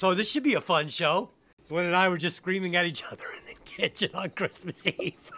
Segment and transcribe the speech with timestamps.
[0.00, 1.28] So this should be a fun show.
[1.68, 5.30] Gwen and I were just screaming at each other in the kitchen on Christmas Eve.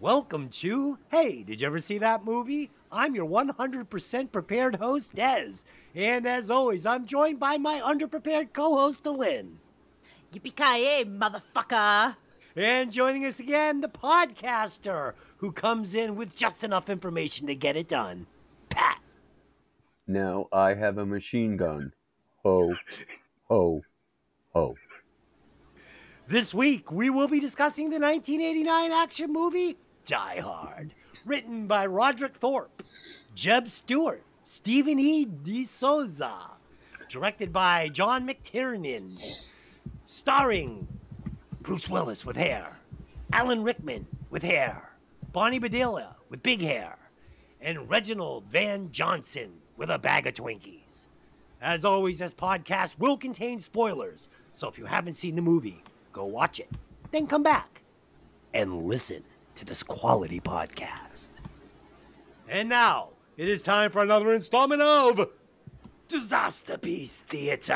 [0.00, 2.68] Welcome to Hey, did you ever see that movie?
[2.94, 5.64] I'm your 100% prepared host, Dez.
[5.96, 9.58] And as always, I'm joined by my underprepared co host, Lynn.
[10.32, 12.16] Yippee-ki-yay, motherfucker!
[12.56, 17.76] And joining us again, the podcaster who comes in with just enough information to get
[17.76, 18.26] it done,
[18.68, 19.00] Pat.
[20.06, 21.92] Now I have a machine gun.
[22.44, 22.76] Ho,
[23.48, 23.82] ho,
[24.52, 24.76] ho.
[26.28, 29.76] This week, we will be discussing the 1989 action movie
[30.06, 30.94] Die Hard,
[31.24, 32.82] written by Roderick Thorp,
[33.34, 35.24] Jeb Stewart, Stephen E.
[35.24, 36.50] De Souza,
[37.08, 39.48] directed by John McTiernan,
[40.04, 40.86] starring
[41.62, 42.76] Bruce Willis with hair,
[43.32, 44.90] Alan Rickman with hair,
[45.32, 46.96] Bonnie Bedelia with big hair,
[47.60, 51.06] and Reginald VelJohnson with a bag of Twinkies.
[51.62, 56.26] As always, this podcast will contain spoilers, so if you haven't seen the movie, go
[56.26, 56.68] watch it,
[57.10, 57.82] then come back
[58.52, 59.24] and listen
[59.56, 61.30] to this quality podcast.
[62.48, 65.28] And now, it is time for another installment of
[66.08, 67.74] Disaster Piece Theater.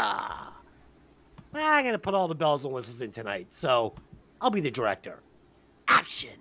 [1.54, 3.94] I'm going to put all the bells and whistles in tonight, so
[4.40, 5.22] I'll be the director.
[5.88, 6.38] Action!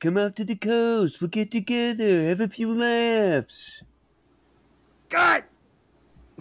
[0.00, 1.20] Come out to the coast.
[1.20, 2.28] We'll get together.
[2.28, 3.82] Have a few laughs.
[5.08, 5.44] Good!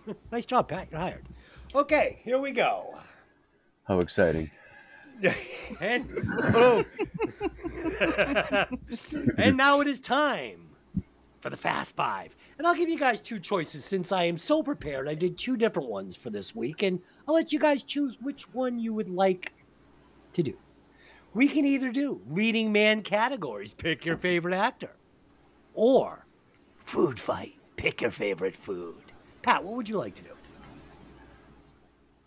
[0.31, 0.87] nice job, Pat.
[0.91, 1.25] You're hired.
[1.73, 2.95] Okay, here we go.
[3.85, 4.49] How exciting.
[5.81, 6.07] and
[6.53, 6.83] oh.
[9.37, 10.67] and now it is time
[11.39, 12.35] for the fast five.
[12.57, 15.07] And i'll give you guys two choices since i am so prepared.
[15.07, 18.51] I did two different ones for this week and i'll let you guys choose which
[18.53, 19.53] one you would like
[20.33, 20.57] to do.
[21.33, 24.91] We can either do leading man categories pick your favorite actor
[25.73, 26.25] or
[26.77, 29.11] food fight pick your favorite food.
[29.41, 30.31] Pat what would you like to do?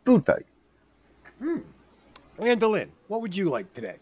[0.05, 0.47] Food fight.
[1.39, 1.59] Hmm.
[2.39, 3.97] And Lynn, what would you like today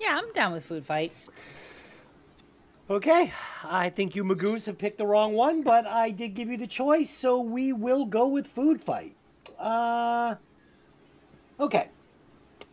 [0.00, 1.12] Yeah, I'm down with food fight.
[2.88, 3.32] Okay,
[3.62, 6.66] I think you Magoos have picked the wrong one, but I did give you the
[6.66, 9.14] choice, so we will go with food fight.
[9.58, 10.34] Uh,
[11.60, 11.88] okay.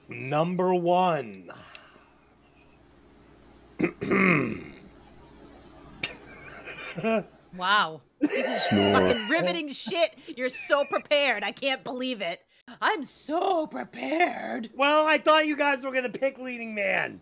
[0.09, 1.51] Number one.
[7.55, 8.01] Wow.
[8.19, 10.17] This is fucking riveting shit.
[10.35, 11.43] You're so prepared.
[11.43, 12.41] I can't believe it.
[12.81, 14.69] I'm so prepared.
[14.75, 17.21] Well, I thought you guys were gonna pick leading man.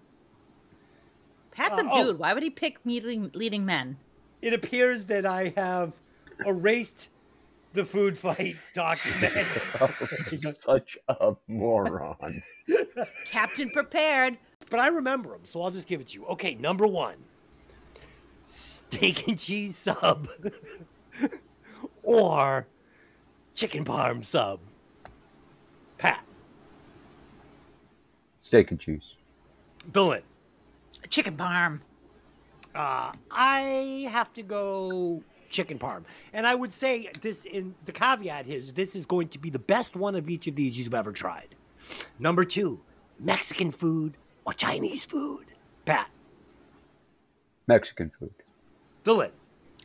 [1.51, 2.03] Pat's a Uh, oh.
[2.05, 2.19] dude.
[2.19, 3.97] Why would he pick leading, leading men?
[4.41, 5.93] It appears that I have
[6.45, 7.09] erased
[7.73, 9.33] the food fight document.
[10.61, 12.43] Such a moron.
[13.25, 14.37] Captain prepared.
[14.69, 16.25] But I remember them, so I'll just give it to you.
[16.25, 17.15] Okay, number one
[18.47, 20.27] steak and cheese sub
[22.03, 22.67] or
[23.53, 24.59] chicken parm sub.
[25.97, 26.23] Pat,
[28.45, 29.15] Steak and cheese.
[29.91, 30.21] Dylan,
[31.09, 31.79] Chicken parm.
[32.75, 36.03] uh, I have to go chicken parm.
[36.31, 39.57] And I would say this in the caveat is this is going to be the
[39.57, 41.55] best one of each of these you've ever tried.
[42.19, 42.79] Number two,
[43.19, 45.45] Mexican food or Chinese food.
[45.85, 46.11] Pat,
[47.65, 48.33] Mexican food.
[49.03, 49.31] Dylan.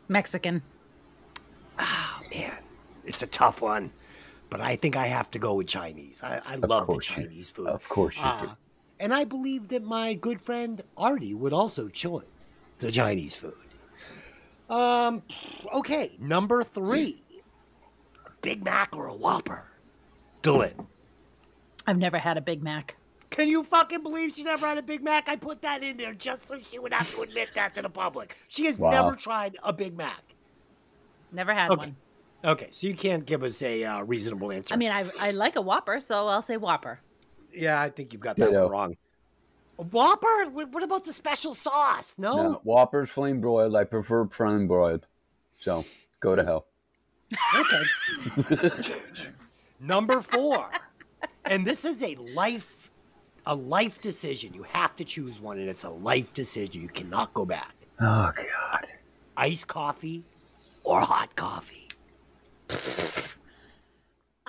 [0.08, 0.62] Mexican.
[1.78, 2.58] Oh man,
[3.06, 3.90] it's a tough one,
[4.50, 6.20] but I think I have to go with Chinese.
[6.22, 7.68] I, I love the course you- Chinese food.
[7.68, 8.46] Of course you do.
[8.48, 8.54] Uh,
[8.98, 12.22] and I believe that my good friend Artie would also choose
[12.78, 13.54] the Chinese food.
[14.68, 15.22] Um,
[15.74, 17.22] okay, number three,
[18.42, 19.64] Big Mac or a Whopper.
[20.42, 20.86] Dylan,
[21.86, 22.96] I've never had a Big Mac.
[23.30, 25.28] can you fucking believe she never had a Big Mac?
[25.28, 27.90] I put that in there just so she would have to admit that to the
[27.90, 28.36] public.
[28.48, 28.90] She has Wow.
[28.90, 30.22] never tried a Big Mac.
[31.32, 31.86] Never had Okay.
[31.88, 31.96] one.
[32.44, 34.72] Okay, so you can't give us a uh, reasonable answer.
[34.72, 37.00] I mean, I, I like a Whopper, so I'll say Whopper.
[37.52, 38.96] Yeah, I think you've got that one wrong.
[39.78, 40.50] A Whopper?
[40.50, 42.16] What what about the special sauce?
[42.18, 42.36] No.
[42.36, 43.76] No, Whoppers flame broiled.
[43.76, 45.06] I prefer flame broiled.
[45.58, 45.84] So
[46.20, 46.66] go to hell.
[47.58, 48.94] Okay.
[49.80, 50.70] Number four,
[51.44, 52.90] and this is a life,
[53.46, 54.52] a life decision.
[54.54, 56.82] You have to choose one, and it's a life decision.
[56.82, 57.74] You cannot go back.
[58.00, 58.86] Oh God.
[59.36, 60.24] Iced coffee
[60.84, 61.88] or hot coffee.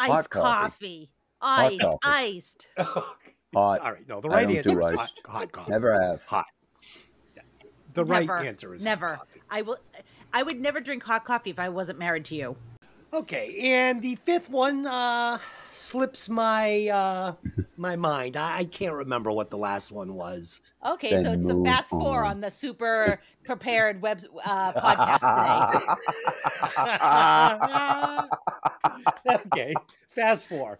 [0.09, 0.41] Iced coffee.
[0.41, 1.09] coffee.
[1.41, 1.81] Iced.
[1.81, 1.97] coffee.
[2.03, 2.67] Iced.
[2.77, 3.81] Hot.
[3.81, 4.07] All right.
[4.07, 5.21] No, the I right don't answer do is hot, iced.
[5.25, 5.71] hot coffee.
[5.71, 6.23] Never have.
[6.23, 6.45] Hot.
[7.93, 9.17] The right never, answer is never.
[9.17, 9.41] coffee.
[9.49, 9.77] I will.
[10.31, 12.55] I would never drink hot coffee if I wasn't married to you.
[13.13, 15.37] Okay, and the fifth one, uh,
[15.71, 17.33] slips my uh,
[17.77, 18.37] my mind.
[18.37, 20.61] I, I can't remember what the last one was.
[20.85, 22.31] Okay, Then so it's the move fast four on.
[22.31, 25.87] on the super prepared web uh, podcast
[29.25, 29.35] today.
[29.53, 29.73] okay,
[30.07, 30.79] fast four.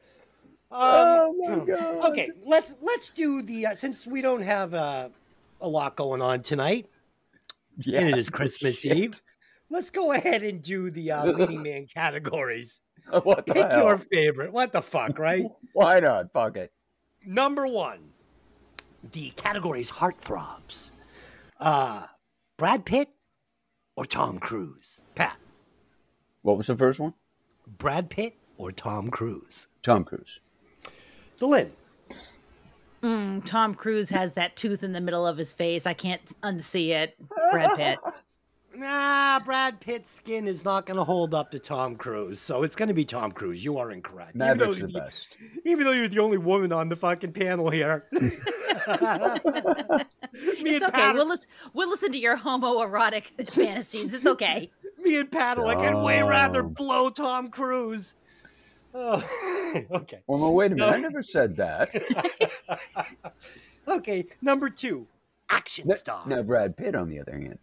[0.72, 2.12] Um, oh my god.
[2.12, 5.10] okay, let's let's do the uh, since we don't have uh,
[5.60, 6.88] a lot going on tonight,
[7.78, 8.98] Yeah, and it is Christmas shit.
[8.98, 9.22] Eve.
[9.70, 12.82] Let's go ahead and do the uh, leading man categories.
[13.24, 13.84] What the Pick hell?
[13.88, 14.52] your favorite.
[14.54, 15.46] What the fuck, right?
[15.74, 16.32] Why not?
[16.32, 16.72] Fuck it.
[17.26, 18.00] Number one,
[19.12, 20.92] the category's heartthrobs.
[21.60, 22.06] Uh,
[22.58, 23.10] Brad Pitt
[23.96, 25.02] or Tom Cruise?
[25.16, 25.36] Pat,
[26.42, 27.14] What was the first one?
[27.78, 29.68] Brad Pitt or Tom Cruise?
[29.84, 30.40] Tom Cruise.
[31.40, 31.70] Delin,
[33.04, 35.88] Mm, Tom Cruise has that tooth in the middle of his face.
[35.88, 37.16] I can't unsee it.
[37.52, 38.00] Brad Pitt.
[38.76, 42.76] nah, Brad Pitt's skin is not going to hold up to Tom Cruise, so it's
[42.76, 43.64] going to be Tom Cruise.
[43.64, 44.36] You are incorrect.
[44.36, 45.38] Even though, Maverick's the you- best.
[45.66, 48.04] even though you're the only woman on the fucking panel here.
[48.12, 48.22] Me
[50.72, 50.92] It's and okay.
[50.92, 54.14] Pat, We'll, lis- we'll listen to your homoerotic fantasies.
[54.14, 54.72] It's okay.
[55.02, 56.28] me and Pat are like, I'd way oh.
[56.28, 56.70] rather Oh.
[56.70, 58.16] blow Tom Cruise.
[58.94, 59.24] Oh,
[59.92, 60.20] okay.
[60.28, 60.90] Well, no, wait a minute.
[60.90, 60.96] No.
[60.96, 61.92] I never said that.
[63.88, 65.08] okay, number two,
[65.50, 66.24] action Now- star.
[66.28, 67.60] Now, Brad Pitt, on the other hand.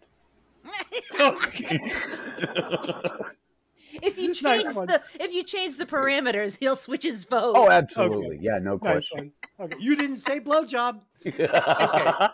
[4.03, 4.87] If you change one.
[4.87, 7.55] the if you change the parameters, he'll switch his vote.
[7.57, 8.39] Oh, absolutely.
[8.41, 9.33] Yeah, no nice question.
[9.57, 9.73] one.
[9.73, 11.01] Okay, you didn't say blowjob.
[11.25, 11.49] Is Okay,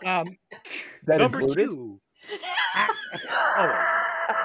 [0.07, 0.37] um,
[1.05, 1.65] that number included?
[1.65, 1.99] two.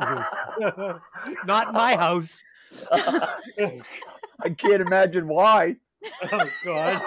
[0.01, 1.01] oh,
[1.47, 2.41] not in my house.
[2.93, 5.77] I can't imagine why.
[6.33, 7.03] Oh God.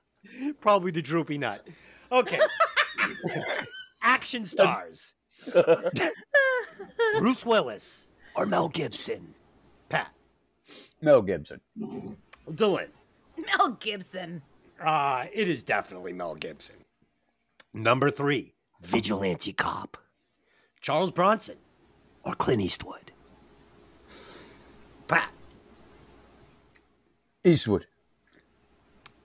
[0.60, 1.66] Probably the droopy nut.
[2.12, 2.40] Okay.
[4.28, 5.14] Action stars.
[7.18, 9.32] Bruce Willis or Mel Gibson.
[9.88, 10.10] Pat.
[11.00, 11.62] Mel Gibson.
[12.50, 12.88] Dylan.
[13.38, 14.42] Mel Gibson.
[14.84, 16.76] Uh, it is definitely Mel Gibson.
[17.72, 18.52] Number three,
[18.82, 19.96] vigilante cop.
[20.82, 21.56] Charles Bronson
[22.22, 23.12] or Clint Eastwood.
[25.06, 25.30] Pat.
[27.44, 27.86] Eastwood.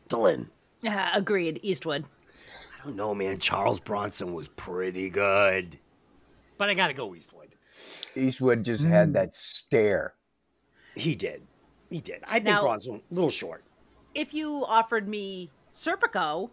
[0.08, 0.48] Dylan.
[0.88, 1.60] Uh, agreed.
[1.62, 2.06] Eastwood.
[2.84, 3.38] I don't know, man.
[3.40, 5.80] Charles Bronson was pretty good.
[6.58, 7.56] But I gotta go Eastwood.
[8.16, 8.90] Eastwood just Mm.
[8.90, 10.14] had that stare.
[10.96, 11.48] He did.
[11.90, 12.22] He did.
[12.26, 13.64] I think Now- Bronson a little short.
[14.14, 16.50] If you offered me Serpico,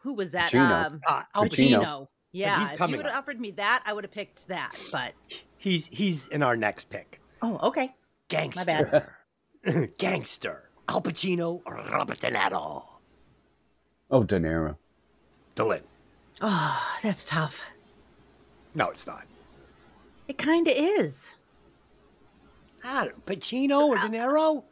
[0.00, 0.48] who was that?
[0.48, 0.86] Pacino.
[0.86, 1.78] Um, Uh, Al Pacino.
[1.78, 2.08] Pacino.
[2.32, 4.74] Yeah, he's if you would have offered me that, I would have picked that.
[4.90, 5.12] But
[5.58, 7.20] He's he's in our next pick.
[7.42, 7.94] oh, okay.
[8.28, 9.14] Gangster.
[9.98, 10.70] Gangster.
[10.88, 12.84] Al Pacino or Robert De Niro.
[14.10, 14.76] Oh, De Niro.
[15.56, 15.82] Dylan.
[16.40, 17.62] Oh, that's tough.
[18.74, 19.24] No, it's not.
[20.28, 21.34] It kind of is.
[22.84, 24.64] I don't, Pacino or De Niro?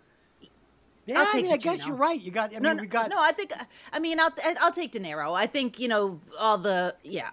[1.06, 2.20] Yeah, I mean, I guess you're right.
[2.20, 2.50] You got.
[2.50, 3.10] I mean, no, no, we got.
[3.10, 3.20] no.
[3.20, 3.52] I think.
[3.92, 4.30] I mean, I'll
[4.60, 5.34] I'll take De Niro.
[5.34, 7.30] I think you know all the yeah.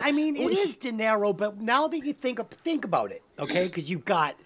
[0.00, 3.22] I mean, it is De Niro, but now that you think of, think about it,
[3.38, 3.66] okay?
[3.66, 4.36] Because you've got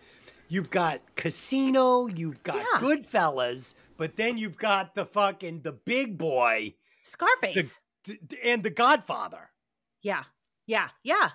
[0.49, 2.65] you've got Casino, you've got Yeah.
[2.81, 7.81] Goodfellas, but then you've got the fucking the big boy, Scarface.
[8.45, 9.51] And the Godfather.
[10.03, 10.25] yeah,
[10.67, 11.31] yeah, yeah.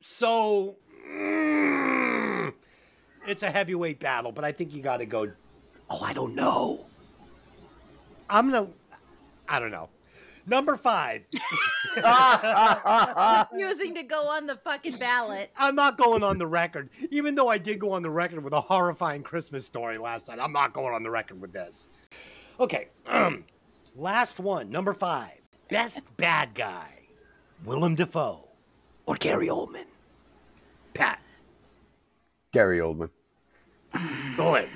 [0.00, 0.76] So
[1.10, 2.52] mm,
[3.26, 5.30] it's a heavyweight battle, but I think you got to go.
[5.90, 6.86] Oh, I don't know.
[8.28, 8.68] I'm gonna.
[9.48, 9.88] I don't know.
[10.46, 11.22] Number five.
[13.52, 15.52] Refusing to go on the fucking ballot.
[15.56, 18.52] I'm not going on the record, even though I did go on the record with
[18.52, 20.38] a horrifying Christmas story last night.
[20.40, 21.88] I'm not going on the record with this.
[22.58, 23.44] Okay, um,
[23.96, 25.41] last one, number five.
[25.68, 26.88] Best bad guy,
[27.64, 28.46] Willem Dafoe
[29.06, 29.86] or Gary Oldman?
[30.94, 31.20] Pat,
[32.52, 33.10] Gary Oldman.
[34.36, 34.68] go in.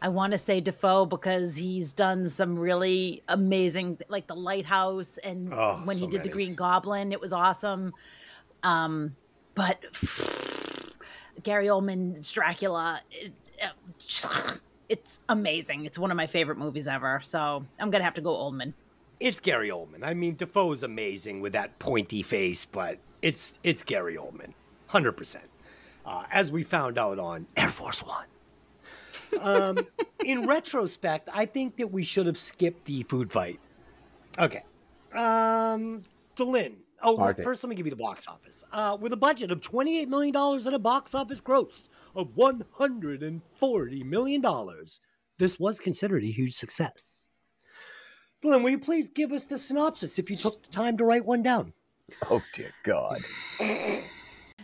[0.00, 5.52] I want to say Dafoe because he's done some really amazing, like the Lighthouse, and
[5.52, 6.28] Oh, when he so did the.
[6.28, 7.92] Green Goblin, it was awesome.
[8.62, 9.16] Um,
[9.56, 9.82] but
[11.42, 13.32] Gary Oldman's Dracula, it,
[14.88, 15.84] it's amazing.
[15.84, 17.18] It's one of my favorite movies ever.
[17.24, 18.74] So I'm gonna have to go Oldman.
[19.20, 20.02] It's Gary Oldman.
[20.02, 24.52] I mean, Dafoe's amazing with that pointy face, but it's it's Gary Oldman,
[24.86, 25.44] hundred percent.
[26.06, 28.26] Uh, as we found out on Air Force One.
[29.40, 29.86] Um,
[30.24, 33.60] in retrospect, I think that we should have skipped the food fight.
[34.38, 34.62] Okay.
[35.12, 36.02] Um,
[36.36, 36.76] Delin.
[37.02, 38.64] Oh, look, first let me give you the box office.
[38.72, 44.44] Uh, with a budget of $28 million and a box office gross of $140 million,
[45.38, 47.27] this was considered a huge success.
[48.42, 51.24] Delin, will you please give us the synopsis if you took the time to write
[51.24, 51.72] one down?
[52.30, 53.20] Oh, dear God.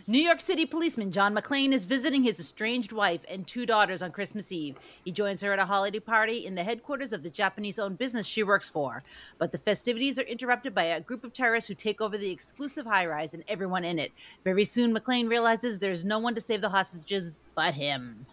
[0.07, 4.11] New York City policeman John McClane is visiting his estranged wife and two daughters on
[4.11, 4.77] Christmas Eve.
[5.03, 8.25] He joins her at a holiday party in the headquarters of the Japanese owned business
[8.25, 9.03] she works for.
[9.39, 12.85] But the festivities are interrupted by a group of terrorists who take over the exclusive
[12.85, 14.13] high rise and everyone in it.
[14.45, 18.25] Very soon, McClane realizes there's no one to save the hostages but him.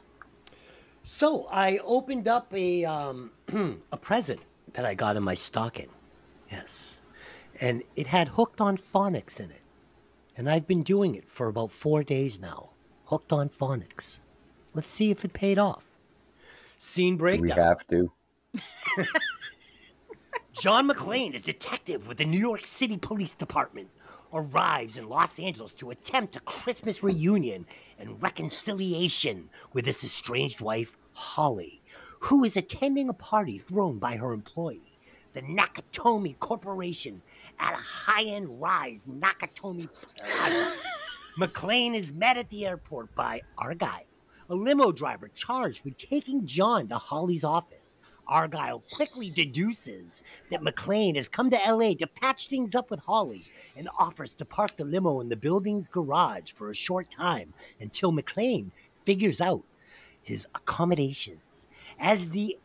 [1.05, 3.33] So I opened up a um,
[3.93, 4.41] a present
[4.73, 5.89] that I got in my stocking.
[6.51, 7.01] Yes,
[7.61, 9.63] and it had hooked on phonics in it.
[10.37, 12.71] And I've been doing it for about four days now.
[13.05, 14.21] Hooked on phonics.
[14.75, 15.85] Let's see if it paid off.
[16.79, 18.11] Scene break We have to.
[20.61, 23.89] John McClane, a detective with the New York City Police Department,
[24.33, 27.67] arrives in Los Angeles to attempt a Christmas reunion
[27.99, 31.82] and reconciliation with his estranged wife, Holly,
[32.23, 34.93] who is attending a party thrown by her employee,
[35.33, 37.21] the Nakatomi Corporation,
[37.59, 40.73] at a high end rise Nakatomi Plaza.
[41.37, 44.07] McClane is met at the airport by Argyle,
[44.49, 47.99] a limo driver charged with taking John to Holly's office.
[48.29, 53.45] Argyle quickly deduces that McClane has come to LA to patch things up with Holly
[53.77, 58.13] and offers to park the limo in the building's garage for a short time until
[58.13, 58.71] McClane
[59.05, 59.65] figures out
[60.23, 61.52] his accommodations.
[62.03, 62.59] As the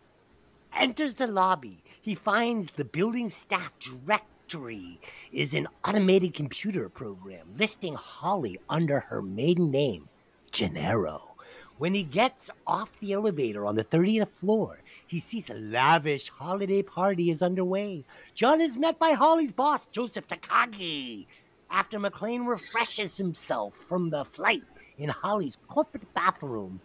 [0.76, 5.00] enters the lobby, he finds the building staff directory
[5.32, 10.10] is an automated computer program listing Holly under her maiden name,
[10.50, 11.36] Gennaro.
[11.78, 16.82] When he gets off the elevator on the 30th floor, he sees a lavish holiday
[16.82, 18.06] party is underway.
[18.34, 21.28] John is met by Holly's boss, Joseph Takagi.
[21.70, 24.64] After McClane refreshes himself from the flight
[24.98, 26.82] in Holly's corporate bathroom,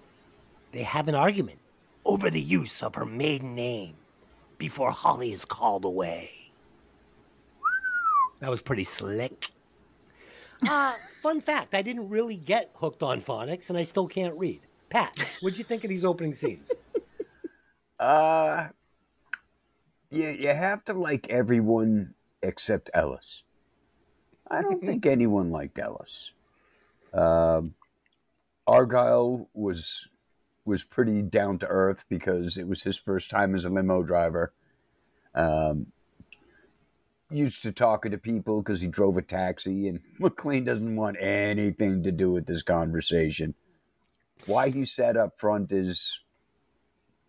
[0.72, 1.58] they have an argument
[2.04, 3.94] over the use of her maiden name
[4.58, 6.30] before Holly is called away.
[8.40, 9.46] That was pretty slick.
[10.68, 14.60] Uh, fun fact I didn't really get hooked on phonics, and I still can't read.
[14.90, 16.72] Pat, what'd you think of these opening scenes?
[17.98, 18.68] Uh,
[20.10, 23.44] you, you have to like everyone except Ellis.
[24.50, 26.32] I don't think anyone liked Ellis.
[27.14, 27.74] Um,
[28.66, 30.08] Argyle was
[30.64, 34.52] was pretty down to earth because it was his first time as a limo driver.
[35.34, 35.86] Um,
[37.30, 42.02] used to talking to people because he drove a taxi, and McClane doesn't want anything
[42.04, 43.54] to do with this conversation.
[44.46, 46.20] Why he sat up front is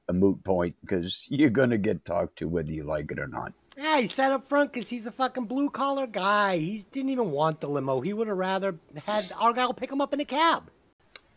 [0.10, 3.54] a moot point because you're gonna get talked to whether you like it or not.
[3.78, 6.58] Yeah, he sat up front because he's a fucking blue collar guy.
[6.58, 8.02] He didn't even want the limo.
[8.02, 8.76] He would have rather
[9.06, 10.70] had Argyle pick him up in a cab.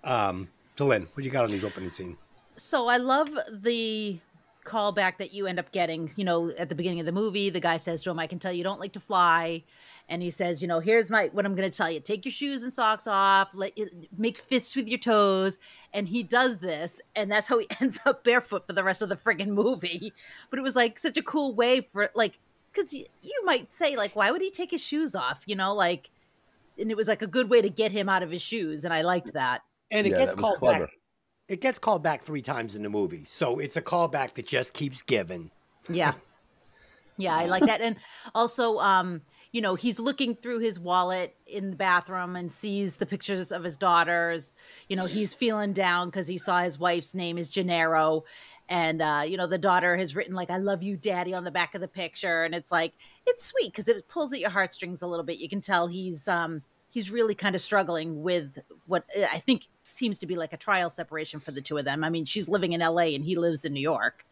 [0.05, 0.49] Um,
[0.85, 2.16] Lynn, what you got on these opening scene?
[2.56, 4.18] So I love the
[4.66, 6.12] callback that you end up getting.
[6.16, 8.38] You know, at the beginning of the movie, the guy says to him, "I can
[8.38, 9.62] tell you don't like to fly,"
[10.09, 12.33] and he says, "You know, here's my what I'm going to tell you: take your
[12.33, 13.78] shoes and socks off, let
[14.18, 15.59] make fists with your toes."
[15.95, 19.09] And he does this, and that's how he ends up barefoot for the rest of
[19.09, 20.12] the friggin' movie.
[20.50, 22.38] But it was like such a cool way for like,
[22.73, 25.42] because you might say like, why would he take his shoes off?
[25.47, 26.11] You know, like,
[26.78, 28.92] and it was like a good way to get him out of his shoes, and
[28.92, 29.62] I liked that.
[29.90, 30.81] And it Yeah, gets called clever.
[30.81, 30.90] back.
[31.49, 34.75] It gets called back three times in the movie, so it's a callback that just
[34.75, 35.50] keeps giving.
[35.88, 36.14] Yeah.
[37.19, 37.81] Yeah, I like that.
[37.81, 37.97] And
[38.35, 43.07] also, um, you know, he's looking through his wallet in the bathroom and sees the
[43.07, 44.52] pictures of his daughters.
[44.88, 48.25] You know, he's feeling down because he saw his wife's name is Gennaro.
[48.69, 51.50] And, uh, you know, the daughter has written, like, I love you, daddy, on the
[51.50, 52.45] back of the picture.
[52.45, 52.93] And it's like,
[53.25, 55.38] it's sweet because it pulls at your heartstrings a little bit.
[55.38, 56.62] You can tell he's, um,
[56.97, 60.57] he's really kind of struggling with what uh, I think seems to be like a
[60.57, 62.03] trial separation for the two of them.
[62.03, 64.25] I mean, she's living in LA and he lives in New York.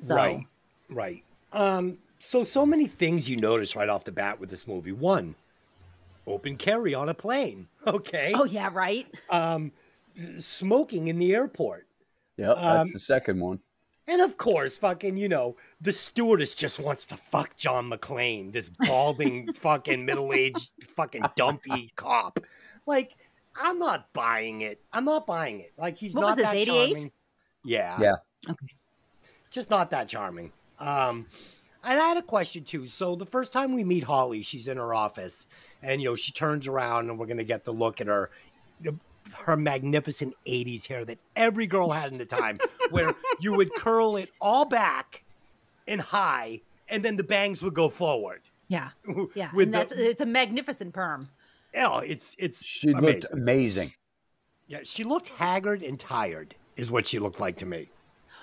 [0.00, 0.46] So, Right,
[0.88, 1.22] right.
[1.52, 4.92] Um, so so many things you notice right off the bat with this movie.
[4.92, 5.34] One,
[6.26, 7.68] open carry on a plane.
[7.86, 8.32] Okay.
[8.34, 9.06] oh, yeah, right.
[9.28, 9.70] Um,
[10.38, 11.86] smoking in the airport.
[12.38, 13.60] Yep, that's Um, the second one.
[14.08, 18.70] And of course, fucking, you know, the stewardess just wants to fuck John McClane, this
[18.70, 22.40] balding, fucking middle aged, fucking dumpy cop.
[22.86, 23.14] Like,
[23.54, 24.80] I'm not buying it.
[24.94, 25.72] I'm not buying it.
[25.76, 26.92] Like, he's What not was this, that 88?
[26.92, 27.12] charming.
[27.64, 27.98] Yeah.
[28.00, 28.14] Yeah.
[28.48, 28.66] Okay.
[29.50, 30.52] Just not that charming.
[30.78, 31.26] Um,
[31.84, 32.86] and I had a question too.
[32.86, 35.46] So the first time we meet Holly, she's in her office,
[35.82, 38.30] and you know she turns around, and we're gonna get to look at her,
[39.32, 42.58] her magnificent '80s hair that every girl had in the time,
[42.90, 45.22] where you would curl it all back
[45.86, 48.40] and high, and then the bangs would go forward.
[48.68, 48.90] Yeah.
[49.34, 49.50] Yeah.
[49.54, 51.28] With and the- that's it's a magnificent perm.
[51.76, 53.04] Oh, it's it's She amazing.
[53.06, 53.92] looked amazing.
[54.68, 57.88] Yeah, she looked haggard and tired, is what she looked like to me.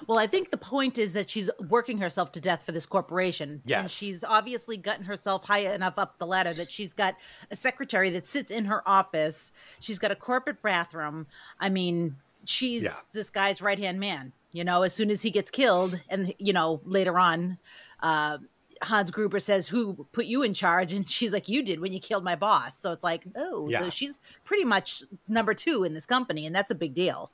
[0.07, 3.49] Well, I think the point is that she's working herself to death for this corporation.
[3.49, 3.91] And Yes.
[3.91, 7.15] she's obviously gotten herself high enough up the ladder that she's got
[7.49, 9.51] a secretary that sits in her office.
[9.79, 11.27] She's got a corporate bathroom.
[11.59, 12.95] I mean, she's Yeah.
[13.13, 14.33] this guy's right hand man.
[14.53, 17.57] You know, as soon as he gets killed, and, you know, later on,
[18.01, 18.37] uh,
[18.81, 20.91] Hans Gruber says, Who put you in charge?
[20.93, 22.77] And she's like, You did when you killed my boss.
[22.77, 23.79] So it's like, Oh, Yeah.
[23.81, 27.31] so she's pretty much number two in this company, and that's a big deal.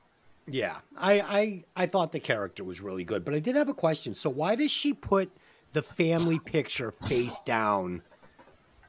[0.48, 3.74] Yeah, I, I I thought the character was really good, but I did have a
[3.74, 4.16] question.
[4.16, 5.32] So why does she put
[5.74, 8.02] the family picture face down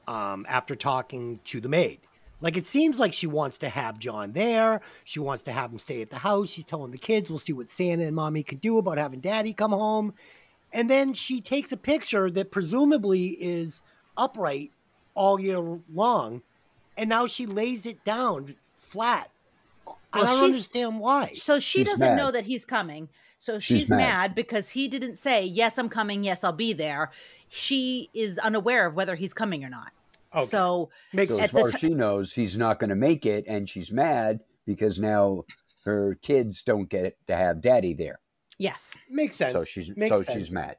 [0.09, 2.01] um, after talking to the maid?
[2.41, 4.81] Like it seems like she wants to have John there.
[5.05, 6.49] She wants to have him stay at the house.
[6.49, 9.53] She's telling the kids, "We'll see what Santa and Mommy can do about having Daddy
[9.53, 10.15] come home."
[10.73, 13.83] And then she takes a picture that presumably is
[14.17, 14.73] upright
[15.15, 16.43] all year long,
[16.97, 19.31] and now she lays it down flat.
[20.13, 21.33] I don't she's- understand why.
[21.35, 22.17] So she She's doesn't mad.
[22.17, 23.09] know that he's coming.
[23.39, 23.99] So She's she's, mad.
[23.99, 24.35] mad.
[24.37, 26.23] because he didn't say, Yes, I'm coming.
[26.23, 27.11] Yes, I'll be there.
[27.49, 29.93] She is unaware of whether he's coming or not.
[30.35, 30.47] Okay.
[30.47, 33.45] So Makes So as the far as she knows, he's not going to make it,
[33.49, 35.45] and she's mad because now
[35.85, 38.21] her kids don't get to have daddy there.
[38.59, 38.95] yes.
[39.11, 39.53] Makes sense.
[39.53, 40.33] So she's Makes so sense.
[40.33, 40.77] she's mad.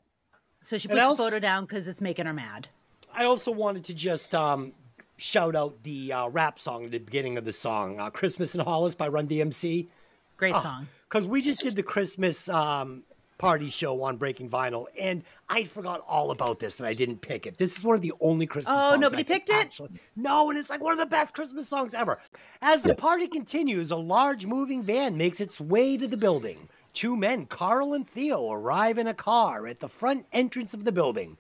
[0.62, 2.70] So she puts the photo down because it's making her mad.
[3.14, 4.72] I also wanted to just um,
[5.18, 8.62] shout out the uh, rap song at the beginning of the song, uh, "Christmas in
[8.62, 9.88] Hollis" by Run DMC,
[10.38, 10.88] Great Oh, song.
[11.10, 13.04] because we just did the Christmas um,
[13.38, 17.46] party show on Breaking Vinyl, and I forgot all about this and I didn't pick
[17.46, 17.58] it.
[17.58, 18.76] This is one of the only Christmas.
[18.80, 19.56] Oh, songs nobody I picked it?
[19.56, 22.20] Actually, no, and it's like one of the best Christmas songs ever.
[22.62, 26.70] As the party continues, a large moving van makes its way to the building.
[26.94, 30.92] Two men, Carl and Theo, arrive in a car at the front entrance of the
[30.92, 31.38] building.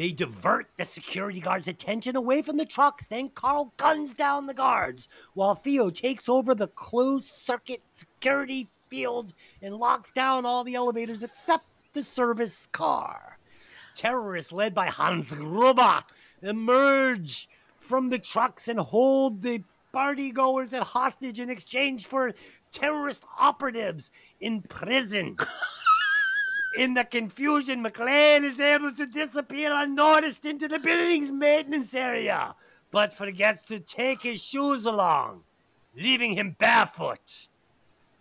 [0.00, 3.04] They divert the security guards' attention away from the trucks.
[3.04, 9.34] Then Carl guns down the guards while Theo takes over the closed circuit security field
[9.60, 13.38] and locks down all the elevators except the service car.
[13.94, 16.02] Terrorists led by Hans Gruber
[16.40, 17.46] emerge
[17.78, 22.32] from the trucks and hold the partygoers at hostage in exchange for
[22.72, 25.36] terrorist operatives in prison.
[26.76, 32.54] In the confusion, McClane is able to disappear unnoticed into the building's maintenance area,
[32.90, 35.42] but forgets to take his shoes along,
[35.96, 37.48] leaving him barefoot.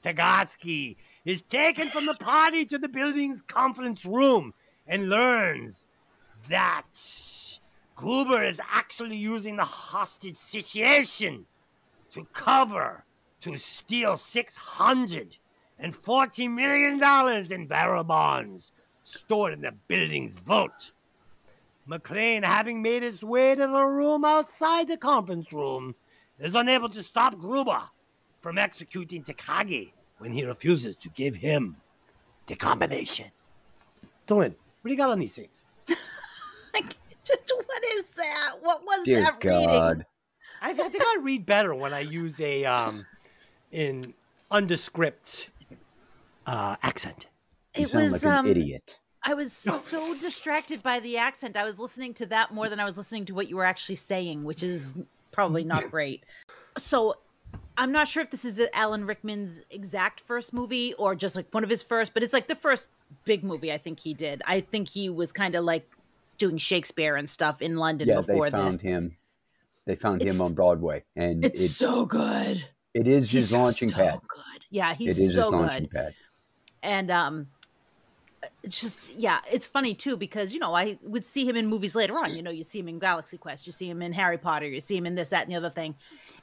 [0.04, 0.96] Tagaski
[1.26, 4.54] is taken from the party to the building's conference room
[4.88, 5.88] and learns
[6.50, 6.88] that
[7.96, 11.46] Gruber is actually using the hostage situation
[12.12, 13.04] to cover
[13.42, 15.38] to steal six hundred
[15.80, 18.72] and forty million dollars in barrel bonds
[19.04, 20.92] stored in the building's vault.
[21.90, 25.96] McClane, having made his way to the room outside the conference room,
[26.40, 27.82] is unable to stop Gruber
[28.42, 31.76] from executing Takagi when he refuses to give him
[32.46, 33.26] the combination.
[34.28, 35.66] Dylan, what do you got on these things?
[36.72, 38.52] Like, what is that?
[38.62, 39.98] What was Dear that God.
[39.98, 40.06] reading?
[40.62, 43.06] I, I think I read better when I use a um,
[43.72, 44.14] in
[44.52, 45.50] undescript
[46.50, 47.28] uh, accent.
[47.76, 49.00] You It sound was like an um, idiot.
[49.24, 49.80] I was so
[50.22, 51.58] distracted by the accent.
[51.58, 53.96] I was listening to that more than I was listening to what you were actually
[53.96, 54.96] saying, which is
[55.32, 56.24] probably not great.
[56.78, 57.16] So
[57.78, 61.64] I'm not sure if this is Alan Rickman's exact first movie or just like one
[61.64, 62.88] of his first, but it's like the first
[63.26, 64.42] big movie I think he did.
[64.46, 65.86] I think he was kind of like
[66.38, 68.52] doing Shakespeare and stuff in London before this.
[68.54, 68.82] They found this.
[68.82, 69.18] him.
[69.86, 72.64] They found It's- him on Broadway, and It's it, so good.
[72.94, 74.20] it is his He's launching so pad.
[74.28, 74.66] Good.
[74.70, 75.92] Yeah, It he's is so his launching good.
[75.92, 76.14] pad.
[76.84, 77.48] And um
[78.64, 81.96] it's just yeah it's funny too because you know i would see him in movies
[81.96, 84.38] later on you know you see him in galaxy quest you see him in harry
[84.38, 85.94] potter you see him in this that and the other thing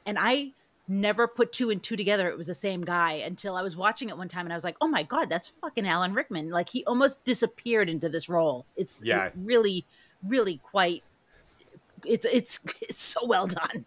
[0.05, 0.51] and i
[0.89, 4.09] never put two and two together it was the same guy until i was watching
[4.09, 6.69] it one time and i was like oh my god that's fucking alan rickman like
[6.69, 9.31] he almost disappeared into this role it's it Yeah.
[9.35, 9.85] really
[10.27, 11.03] really quite
[12.05, 13.85] it's it's it's so well done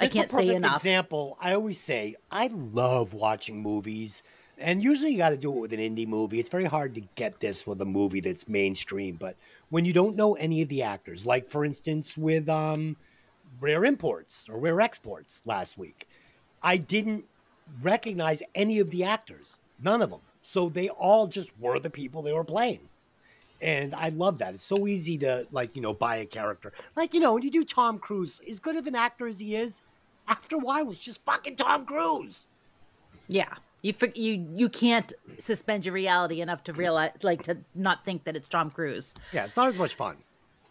[0.00, 0.76] I This is a can't say perfect enough.
[0.76, 1.36] Example.
[1.40, 4.22] I always say I love watching movies,
[4.62, 6.40] and usually you got to do it with an indie movie.
[6.40, 9.16] It's very hard to get this with a movie that's mainstream.
[9.16, 9.36] But
[9.70, 12.96] when you don't know any of the actors, like for instance with um,
[13.60, 16.08] Rare Imports or Rare Exports last week,
[16.62, 17.24] I didn't
[17.82, 20.20] recognize any of the actors, none of them.
[20.42, 22.80] So they all just were the people they were playing.
[23.60, 24.54] And I love that.
[24.54, 26.72] It's so easy to like, you know, buy a character.
[26.96, 29.54] Like, you know, when you do Tom Cruise, as good of an actor as he
[29.54, 29.82] is,
[30.28, 32.46] after a while it's just fucking Tom Cruise.
[33.28, 33.54] Yeah.
[33.82, 38.36] You you you can't suspend your reality enough to realize like to not think that
[38.36, 39.14] it's Tom Cruise.
[39.32, 40.18] Yeah, it's not as much fun.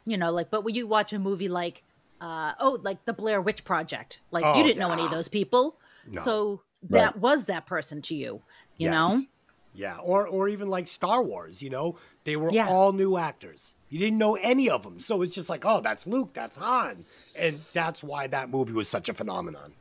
[0.06, 1.84] You know, like but when you watch a movie like
[2.21, 5.28] uh oh, like the Blair Witch Project, like Oh, you didn't know any of those
[5.28, 5.78] people.
[6.10, 6.21] No.
[6.21, 7.02] So Right.
[7.04, 8.41] that was that person to you,
[8.78, 8.91] you Yes.
[8.91, 9.21] know?
[9.74, 12.67] Yeah, or or even like Star Wars, you know, they were Yeah.
[12.67, 13.74] all new actors.
[13.89, 17.06] You didn't know any of them, so it's just like, oh, that's Luke, that's Han,
[17.36, 19.74] and that's why that movie was such a phenomenon.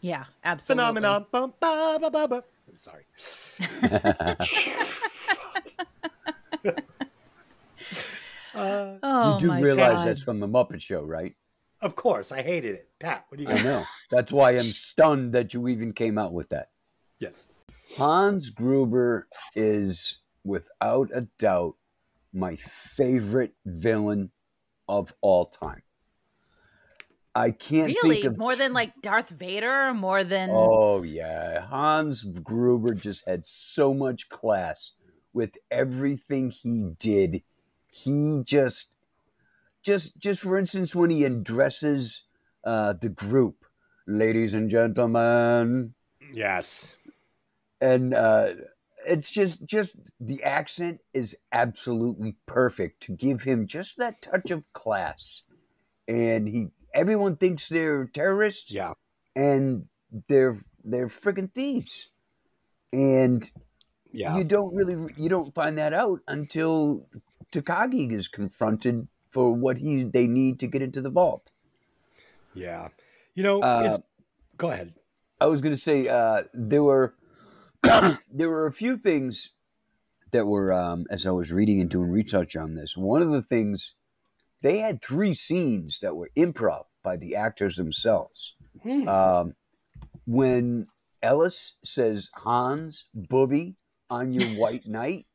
[0.00, 0.82] Yeah, absolutely.
[0.82, 1.26] Phenomenon.
[1.30, 2.44] Bum, ba, ba, ba, ba.
[2.78, 3.04] Sorry.
[8.54, 10.06] uh, Oh you do my realize God.
[10.08, 11.34] that's from the Muppet Show, right?
[11.82, 12.90] of course, I hated it.
[12.98, 13.82] Pat, what do you I know.
[14.10, 16.68] That's why I'm stunned that you even came out with that.
[17.20, 17.48] Yes.
[17.96, 21.76] Hans Gruber is without a doubt
[22.34, 24.30] my favorite villain
[24.88, 25.82] of all time.
[27.34, 32.24] I can't Really, think of more than like Darth Vader, more than Oh yeah, Hans
[32.24, 34.92] Gruber just had so much class
[35.32, 37.42] with everything he did.
[37.86, 38.92] He just
[39.82, 42.26] just just for instance when he addresses
[42.64, 43.64] uh the group,
[44.06, 45.94] ladies and gentlemen,
[46.32, 46.96] Yes.
[47.80, 48.54] and uh
[49.06, 54.70] it's just just the accent is absolutely perfect to give him just that touch of
[54.72, 55.42] class.
[56.08, 58.92] And he everyone thinks they're terrorists Yeah.
[59.36, 59.86] and
[60.28, 62.10] they're they're freaking thieves
[62.92, 63.48] and
[64.12, 64.36] Yeah.
[64.36, 67.06] you don't really you don't find that out until
[67.52, 71.52] takagi is confronted for what he they need to get into the vault
[72.54, 72.88] yeah.
[73.34, 73.98] You know, Uh, it's,
[74.56, 74.92] go ahead.
[75.40, 77.14] i was going to say uh, there were
[78.32, 79.50] there were a few things
[80.32, 83.42] that were um, as i was reading and doing research on this one of the
[83.42, 83.94] things
[84.62, 89.08] they had three scenes that were improv by the actors themselves Hmm.
[89.08, 89.54] um,
[90.26, 90.86] when
[91.22, 93.76] Ellis says Hans Booby
[94.08, 95.26] on your white knight,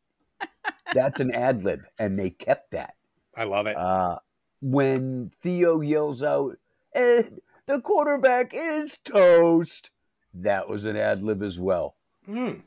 [0.93, 2.95] that's an ad lib, and they kept that.
[3.35, 3.75] I love it.
[3.77, 4.19] Uh,
[4.61, 6.57] when Theo yells out,
[6.93, 7.23] eh,
[7.65, 9.91] "The quarterback is toast,"
[10.35, 11.95] that was an ad lib as well.
[12.25, 12.59] Hmm.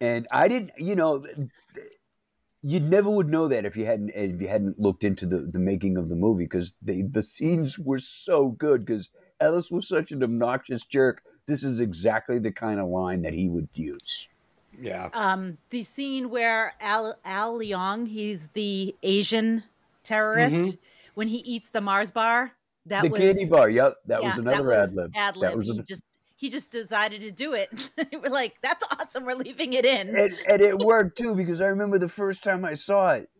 [0.00, 1.24] And I didn't, you know,
[2.62, 5.58] you never would know that if you hadn't if you hadn't looked into the, the
[5.58, 10.10] making of the movie because the the scenes were so good because Ellis was such
[10.12, 11.22] an obnoxious jerk.
[11.46, 14.28] This is exactly the kind of line that he would use.
[14.80, 15.08] Yeah.
[15.12, 19.64] um the scene where Al Al Leong, he's the Asian
[20.04, 20.78] terrorist, Mhm.
[21.14, 22.52] when he eats the Mars bar.
[22.86, 25.12] That the was candy bar, yep, that yeah, was another ad lib.
[25.14, 25.56] Ad That lib.
[25.56, 26.02] was He a, just
[26.36, 27.68] he just decided to do it.
[28.12, 29.24] We're like, that's awesome.
[29.24, 30.14] We're leaving it in.
[30.16, 33.30] and, and it worked too because I remember the first time I saw it,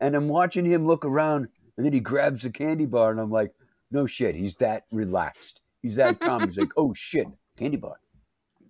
[0.00, 3.30] and I'm watching him look around, and then he grabs the candy bar, and I'm
[3.30, 3.52] like,
[3.90, 6.44] no shit, he's that relaxed, he's that calm.
[6.44, 7.96] He's like, oh shit, candy bar.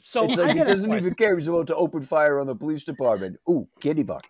[0.00, 1.36] So It's like he doesn't even care.
[1.36, 3.36] He's about to open fire on the police department.
[3.48, 4.20] Ooh, candy bar.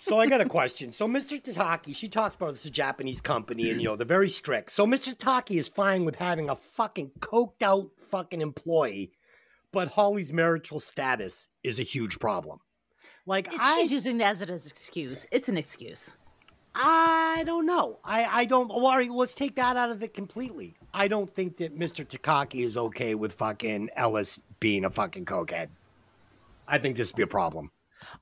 [0.00, 0.92] So I got a question.
[0.92, 1.42] So Mr.
[1.42, 4.70] Tataki, she talks about it's a Japanese company and you know they're very strict.
[4.70, 5.16] So Mr.
[5.16, 9.12] Tataki is fine with having a fucking coked out fucking employee,
[9.72, 12.58] but Holly's marital status is a huge problem.
[13.26, 15.26] Like It's- I, She's using that as an excuse.
[15.30, 16.16] It's an excuse.
[16.74, 17.98] I don't know.
[18.04, 18.68] I, I don't.
[18.68, 20.76] Well, all right, let's take that out of it completely.
[20.94, 22.06] I don't think that Mr.
[22.06, 25.68] Takaki is okay with fucking Ellis being a fucking cokehead.
[26.68, 27.72] I think this would be a problem.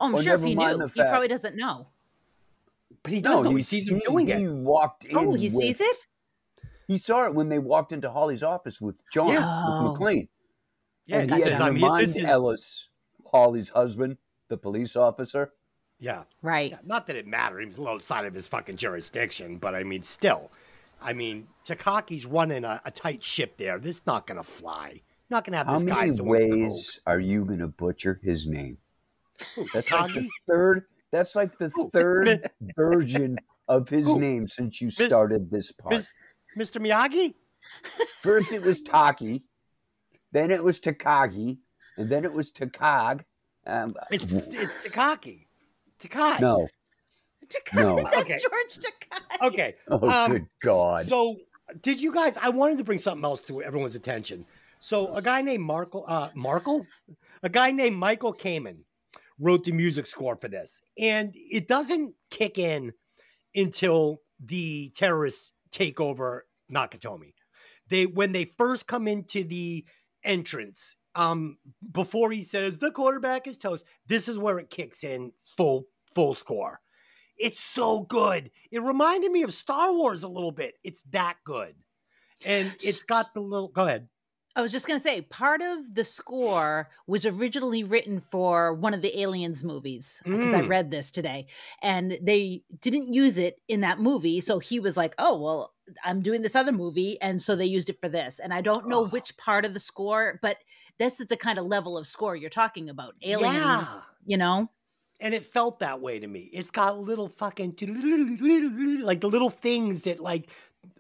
[0.01, 1.89] Oh, I'm Well, sure if he knew, he fact- probably doesn't know.
[3.03, 3.55] But he does know.
[3.55, 4.51] He sees him doing he it.
[4.51, 5.17] walked in.
[5.17, 6.07] Oh, he with- sees it.
[6.89, 9.41] He saw it when they walked into Holly's office with John, Yeah.
[9.45, 9.91] Oh.
[9.91, 10.29] with McClane.
[11.09, 12.89] Yeah, and he he says, had I mean, remind this is, Ellis,
[13.33, 14.17] Holly's husband,
[14.49, 15.53] the police officer.
[15.99, 16.23] yeah.
[16.43, 16.71] Right.
[16.71, 17.61] Yeah, not that it mattered.
[17.61, 20.51] He was a little outside of his fucking jurisdiction, but I mean, still.
[21.01, 23.79] I mean, Takaki's running a, a tight ship there.
[23.79, 25.01] This is not gonna fly.
[25.31, 28.21] Not gonna have How this guy How many doing ways are you going to butcher
[28.23, 28.79] his name?
[29.73, 30.85] That's like the third.
[31.11, 34.21] That's like the third version of his Who?
[34.21, 35.95] name since you started this part.
[35.95, 36.13] Mis-
[36.57, 36.85] Mr.
[36.85, 37.35] Miyagi?
[38.21, 39.45] First it was Taki,
[40.33, 41.59] then it was Takagi,
[41.97, 43.25] and then it was Takag.
[43.67, 45.47] Um, It's, it's, it's Takaki.
[45.99, 46.39] Takai.
[46.41, 46.69] no.
[47.49, 47.99] Takai, No.
[48.19, 48.39] Okay.
[48.39, 49.47] George Takagi.
[49.47, 49.75] Okay.
[49.89, 51.07] Oh, Um, good God.
[51.07, 51.37] So,
[51.83, 52.37] did you guys?
[52.41, 54.45] I wanted to bring something else to everyone's attention.
[54.81, 56.87] So, a guy named Markle, uh, Markle,
[57.43, 58.79] a guy named Michael Kamen,
[59.41, 62.93] wrote the music score for this, and it doesn't kick in
[63.55, 67.33] until the terrorists take over Nakatomi.
[67.89, 69.85] They when they first come into the
[70.29, 71.59] entrance, um,
[71.93, 76.35] before he says the quarterback is toast, this is where it kicks in full full
[76.37, 76.81] score.
[77.39, 78.51] It's so good.
[78.71, 80.79] It reminded me of Star Wars a little bit.
[80.85, 81.77] It's that good.
[82.45, 84.09] And it's got the little go ahead.
[84.57, 88.93] I was just going to say, part of the score was originally written for one
[88.93, 90.69] of the Aliens movies because I Mm.
[90.69, 91.47] read this today,
[91.81, 94.41] and they didn't use it in that movie.
[94.41, 97.89] So he was like, "Oh, well, I'm doing this other movie," and so they used
[97.91, 98.39] it for this.
[98.39, 99.09] And I don't know Oh.
[99.09, 100.59] which part of the score, but
[100.99, 103.15] this is the kind of level of score you're talking about.
[103.23, 104.01] Alien, Yeah.
[104.27, 104.71] you know?
[105.21, 106.49] And it felt that way to me.
[106.53, 107.75] It's got little fucking
[109.03, 110.49] like the little things that like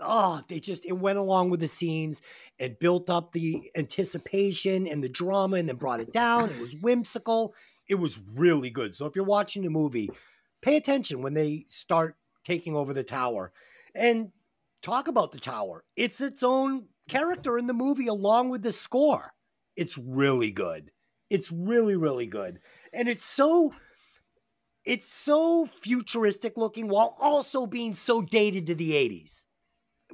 [0.00, 2.20] oh, they just it went along with the scenes
[2.58, 6.50] and built up the anticipation and the drama and then brought it down.
[6.50, 7.54] It was whimsical.
[7.88, 8.94] It was really good.
[8.94, 10.10] So if you're watching the movie,
[10.62, 13.52] pay attention when they start taking over the tower
[13.94, 14.30] and
[14.82, 15.84] talk about the tower.
[15.96, 19.32] It's its own character in the movie along with the score.
[19.76, 20.90] It's really good.
[21.30, 22.60] It's really really good.
[22.92, 23.74] And it's so
[24.84, 29.44] it's so futuristic looking while also being so dated to the 80s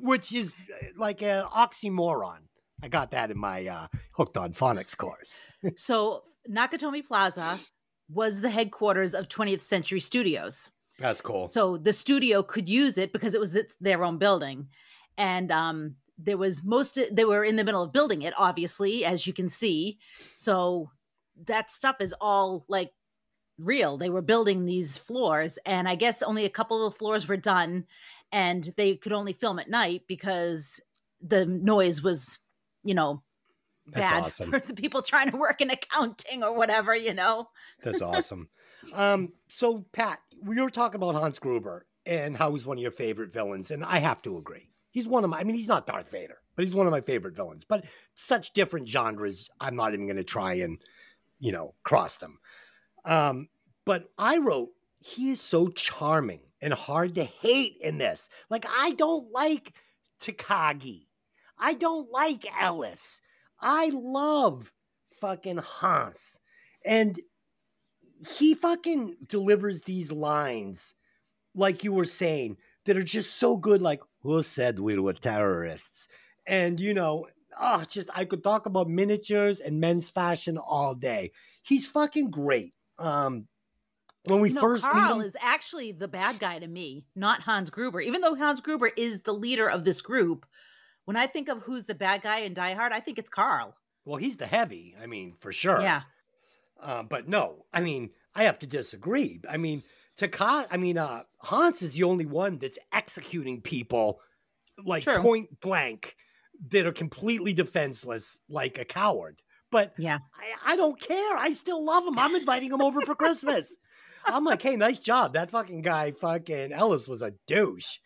[0.01, 2.39] which is uh, like an oxymoron
[2.83, 5.45] i got that in my uh, hooked on phonics course
[5.77, 7.59] so Nakatomi Plaza
[8.09, 10.71] was the headquarters of 20th Century Studios.
[10.99, 14.69] That's cool So the studio could use it because it was its, their own building.
[15.19, 19.27] And um, there was most, they were in the middle of building it, obviously, as
[19.27, 19.99] you can see.
[20.35, 20.91] So
[21.47, 22.93] that stuff is all like
[23.59, 23.97] real.
[23.97, 27.87] They were building these floors, and I guess only a couple of floors were done,
[28.33, 30.81] and they could only film at night because
[31.21, 32.39] the noise was,
[32.85, 33.23] you know,
[33.87, 34.51] That's bad awesome.
[34.51, 37.49] for the people trying to work in accounting or whatever, you know.
[37.83, 38.49] that's awesome
[38.93, 42.91] um so pat we were talking about hans gruber and how he's one of your
[42.91, 44.71] favorite villains and i have to agree.
[44.91, 47.01] He's one of my i mean he's not darth vader but he's one of my
[47.01, 47.65] favorite villains.
[47.65, 50.79] But such different genres i'm not even going to try and
[51.39, 52.39] you know cross them.
[53.05, 53.49] Um
[53.85, 58.29] but i wrote he is so charming and hard to hate in this.
[58.51, 59.75] Like i don't like
[60.21, 61.07] takagi.
[61.59, 63.21] I don't like ellis.
[63.61, 64.73] I love
[65.21, 66.39] fucking hans.
[66.85, 67.19] And
[68.29, 70.95] he fucking delivers these lines
[71.55, 76.09] like you were saying that are just so good like who said we were terrorists
[76.47, 77.27] and you know
[77.61, 81.31] oh just i could talk about miniatures and men's fashion all day
[81.63, 83.47] he's fucking great um
[84.27, 87.69] when we know, first meet Carl is actually the bad guy to me, not Hans
[87.69, 88.01] Gruber.
[88.01, 90.47] Even though Hans Gruber is the leader of this group,
[91.05, 93.77] when I think of who's the bad guy in Die Hard, I think it's Carl.
[94.07, 96.03] well he's the heavy i mean for sure Yeah.
[96.85, 99.41] Uh, but no, I mean, I have to disagree.
[99.49, 99.83] I mean,
[100.17, 104.21] Taka, I mean, uh, Hans is the only one that's executing people
[104.85, 105.21] like True.
[105.21, 106.15] point blank
[106.71, 109.41] that are completely defenseless, like a coward.
[109.71, 110.19] But Yeah.
[110.37, 111.37] I, I don't care.
[111.37, 112.19] I still love him.
[112.19, 113.77] I'm inviting him over for Christmas.
[114.27, 115.35] I'm like, hey, nice job.
[115.35, 117.97] That fucking guy, fucking Ellis, was a douche.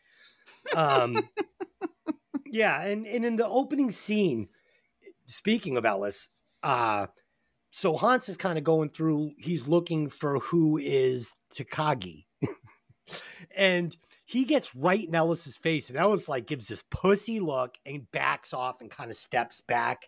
[0.75, 1.29] Um,
[2.47, 4.49] yeah, and, and in the opening scene,
[5.27, 6.29] speaking of Ellis,
[6.63, 7.07] uh,
[7.71, 12.25] so Hans is kind of going through, he's looking for who is Takagi.
[13.57, 18.11] and he gets right in Ellis's face, and Ellis like gives this pussy look and
[18.13, 20.03] backs off and kind of steps back.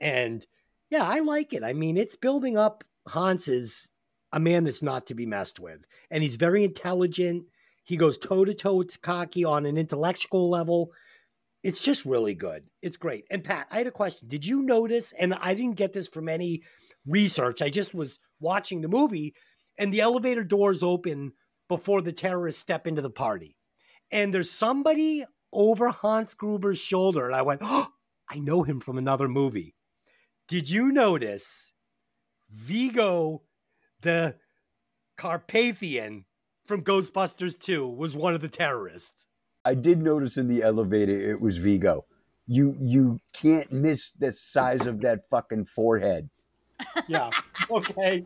[0.00, 0.46] And
[0.90, 1.64] yeah, I like it.
[1.64, 3.90] I mean, it's building up Hans is
[4.32, 5.80] a man that's not to be messed with.
[6.10, 7.44] And he's very intelligent.
[7.84, 10.92] He goes toe to toe with Takagi on an intellectual level.
[11.62, 12.64] It's just really good.
[12.80, 13.24] It's great.
[13.30, 14.28] And Pat, I had a question.
[14.28, 15.12] Did you notice?
[15.18, 16.62] And I didn't get this from any
[17.06, 17.62] research.
[17.62, 19.34] I just was watching the movie,
[19.78, 21.32] and the elevator doors open
[21.68, 23.56] before the terrorists step into the party.
[24.10, 27.26] And there's somebody over Hans Gruber's shoulder.
[27.26, 27.88] And I went, oh,
[28.28, 29.74] I know him from another movie.
[30.48, 31.72] Did you notice
[32.50, 33.42] Vigo,
[34.00, 34.36] the
[35.16, 36.24] Carpathian
[36.66, 39.26] from Ghostbusters 2, was one of the terrorists?
[39.64, 42.04] I did notice in the elevator it was Vigo.
[42.46, 46.28] You you can't miss the size of that fucking forehead.
[47.08, 47.30] Yeah.
[47.70, 48.24] okay.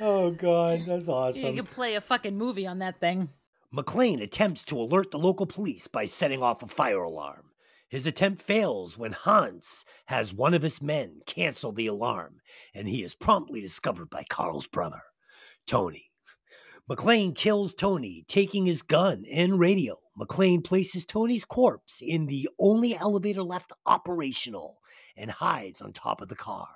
[0.00, 0.78] Oh, God.
[0.78, 1.08] That's awesome.
[1.08, 1.56] You awesome.
[1.56, 3.28] could play a fucking movie on that thing.
[3.74, 7.50] McClane attempts to alert the local police by setting off a fire alarm.
[7.88, 12.40] His attempt fails when Hans has one of his men cancel the alarm,
[12.74, 15.02] and he is promptly discovered by Carl's brother,
[15.66, 16.10] Tony.
[16.88, 19.96] McClane kills Tony, taking his gun and radio.
[20.18, 24.80] McClane places Tony's corpse in the only elevator left operational
[25.16, 26.68] and hides on top of the car.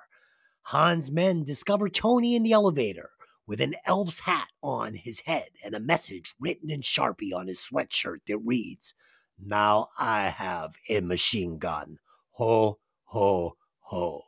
[0.69, 3.11] Hans' men discover Tony in the elevator
[3.45, 7.59] with an elf's hat on his head and a message written in Sharpie on his
[7.59, 8.95] sweatshirt that reads,
[9.37, 11.99] Now I have a machine gun.
[12.31, 14.23] Ho, ho, ho.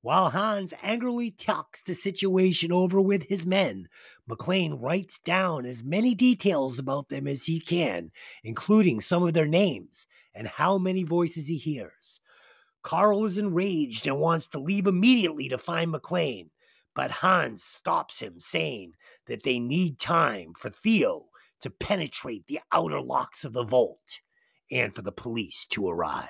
[0.00, 3.88] While Hans angrily talks the situation over with his men,
[4.28, 8.10] McClane writes down as many details about them as he can,
[8.42, 12.18] including some of their names and how many voices he hears.
[12.82, 16.50] Carl is enraged and wants to leave immediately to find McClane,
[16.94, 18.94] but Hans stops him, saying
[19.26, 21.26] that they need time for Theo
[21.60, 24.20] to penetrate the outer locks of the vault
[24.70, 26.28] and for the police to arrive.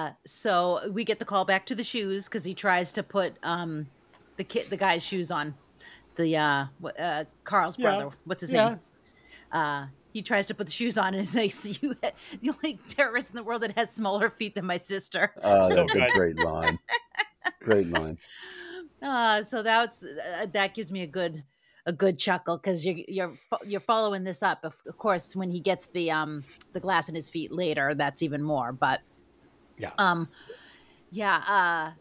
[0.00, 3.34] Uh, so we get the call back to the shoes because he tries to put
[3.42, 3.86] um,
[4.36, 5.54] the kid, the guy's shoes on.
[6.16, 6.66] The uh,
[6.98, 7.96] uh, Carl's Yeah.
[7.96, 8.16] brother.
[8.24, 8.68] What's his Yeah.
[8.68, 8.80] name?
[9.50, 13.36] Uh, he tries to put the shoes on and says, "You, the only terrorist in
[13.36, 16.12] the world that has smaller feet than my sister." Uh, So that's a good.
[16.14, 16.78] great line.
[17.60, 18.16] Great line.
[19.02, 21.42] Uh, so that's uh, that gives me a good
[21.84, 24.64] a good chuckle because you're you're you're following this up.
[24.64, 28.22] Of, of course, when he gets the um the glass in his feet later, that's
[28.22, 28.72] even more.
[28.72, 29.00] But
[29.76, 29.90] Yeah.
[29.98, 30.28] um,
[31.10, 31.42] yeah.
[31.46, 31.92] Uh,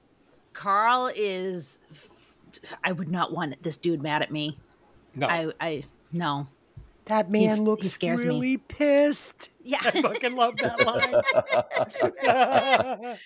[0.54, 1.82] Carl is.
[2.84, 4.60] I would not want this dude mad at me.
[5.15, 6.47] No, I I no.
[7.06, 8.30] That man he looks scares me.
[8.30, 9.50] really pissed.
[9.63, 12.22] Yeah, I fucking love that line.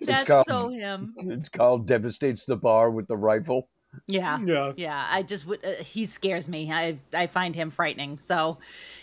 [0.00, 1.14] that's called- so him.
[1.18, 3.68] It's called devastates the bar with the rifle.
[4.08, 4.38] Yeah.
[4.44, 4.72] yeah.
[4.76, 5.64] Yeah, I just would.
[5.64, 6.70] Uh, he scares me.
[6.70, 8.18] I I find him frightening.
[8.18, 8.58] So,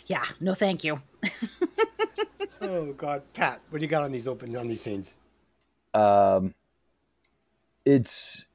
[0.06, 1.02] yeah, no, thank you.
[2.62, 5.16] Oh God, Pat, what do you got on these open on these scenes?
[5.94, 6.54] Um,
[7.84, 8.46] it's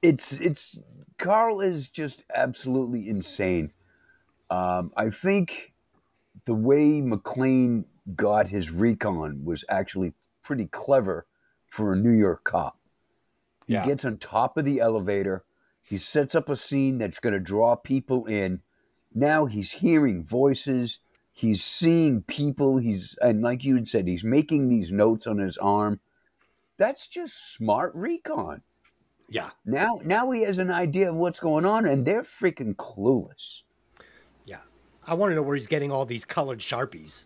[0.00, 0.78] it's it's
[1.18, 3.72] Carl is just absolutely insane.
[4.50, 5.72] Um, I think
[6.44, 11.26] the way McClane got his recon was actually pretty clever
[11.66, 12.78] for a New York cop.
[13.66, 13.84] He Yeah.
[13.84, 15.44] gets on top of the elevator.
[15.82, 18.62] He sets up a scene that's going to draw people in.
[19.14, 21.00] Now he's hearing voices.
[21.32, 22.78] He's seeing people.
[22.78, 26.00] He's and like you had said, he's making these notes on his arm.
[26.76, 28.62] That's just smart recon.
[29.28, 33.62] Yeah, Now, now he has an idea of what's going on, and they're freaking clueless.
[34.44, 34.60] yeah.
[35.06, 37.24] I want to know where he's getting all these colored sharpies.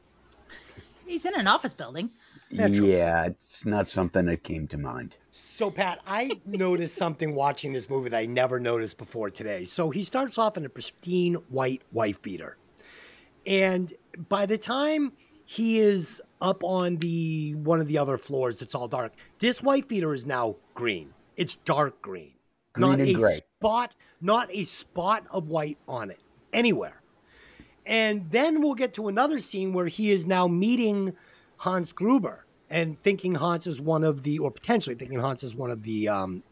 [1.06, 2.10] He's in an office building.
[2.50, 2.84] Metro.
[2.84, 5.16] Yeah, it's not something that came to mind.
[5.30, 9.64] So, Pat, I noticed something watching this movie that I never noticed before today.
[9.64, 12.56] So he starts off in a pristine white wife beater.
[13.46, 13.92] And
[14.28, 15.12] by the time
[15.44, 19.86] he is up on the one of the other floors that's all dark, this wife
[19.86, 21.12] beater is now green.
[21.40, 22.32] It's dark green.
[22.74, 23.40] Green not a gray.
[23.56, 26.20] spot, not a spot of white on it
[26.52, 27.00] anywhere.
[27.86, 31.16] And then we'll get to another scene where he is now meeting
[31.56, 35.70] Hans Gruber and thinking Hans is one of the, or potentially thinking Hans is one
[35.70, 36.42] of the um,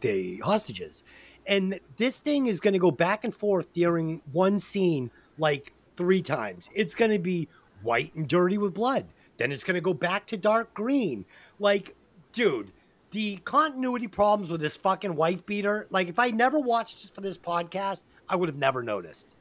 [0.00, 1.02] the hostages.
[1.48, 6.22] And this thing is going to go back and forth during one scene like three
[6.22, 6.70] times.
[6.72, 7.48] It's going to be
[7.82, 9.06] white and dirty with blood.
[9.38, 11.24] Then it's going to go back to dark green.
[11.58, 11.96] Like,
[12.32, 12.70] dude,
[13.10, 17.20] the continuity problems with this fucking wife beater, like, if I never watched this for
[17.20, 19.34] this podcast, I would have never noticed.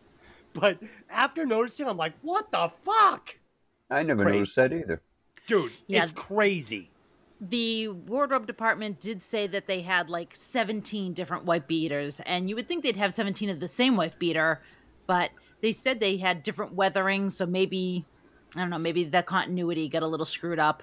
[0.53, 0.77] But
[1.09, 3.35] after noticing, I'm like, what the fuck?
[3.89, 4.37] I never Crazy.
[4.39, 5.01] noticed that either.
[5.47, 6.03] Dude, Yeah.
[6.03, 6.91] it's crazy.
[7.41, 12.55] The wardrobe department did say that they had like 17 different wife beaters, and you
[12.55, 14.61] would think they'd have 17 of the same wife beater,
[15.05, 18.05] but they said they had different weathering, so maybe,
[18.55, 20.81] I don't know, maybe the continuity got a little screwed up.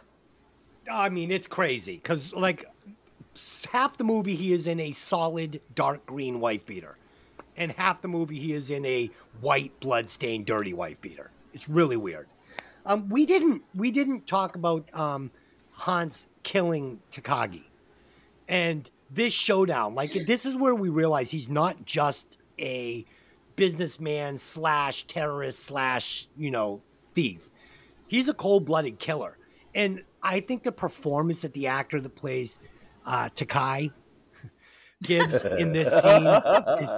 [0.90, 2.71] I mean, it's crazy because like s-
[3.70, 6.96] half the movie he is in a solid dark green wife beater,
[7.56, 11.30] and half the movie he is in a white blood-stained dirty wife beater.
[11.52, 12.28] It's really weird.
[12.84, 15.30] Um, we didn't we didn't talk about um,
[15.72, 17.64] Hans killing Takagi,
[18.48, 19.94] and this showdown.
[19.94, 23.04] Like this is where we realize he's not just a
[23.54, 26.82] businessman slash terrorist slash you know
[27.14, 27.50] thief.
[28.08, 29.38] He's a cold-blooded killer,
[29.74, 32.58] and I think the performance that the actor that plays
[33.06, 33.92] uh, Takagi
[35.02, 36.90] gives in this scene is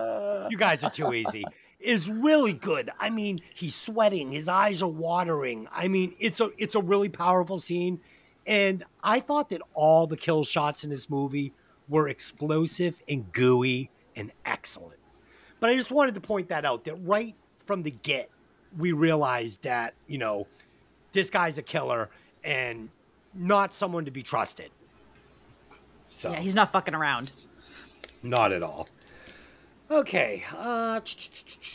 [0.50, 1.44] you guys are too easy
[1.80, 2.90] is really good.
[2.98, 5.68] I mean he's sweating his eyes are watering.
[5.72, 8.00] I mean it's a it's a really powerful scene.
[8.46, 11.52] And i thought that all the kill shots in this movie
[11.88, 14.98] were explosive and gooey and excellent.
[15.60, 17.34] But i just wanted to point that out that right
[17.66, 18.30] from the get
[18.78, 20.46] we realized that you know
[21.12, 22.10] this guy's a killer
[22.42, 22.88] and
[23.34, 24.70] not someone to be trusted
[26.14, 27.32] so Yeah, he's not fucking around.
[28.22, 28.88] not at all.
[29.90, 30.44] Okay.
[30.56, 31.00] Uh,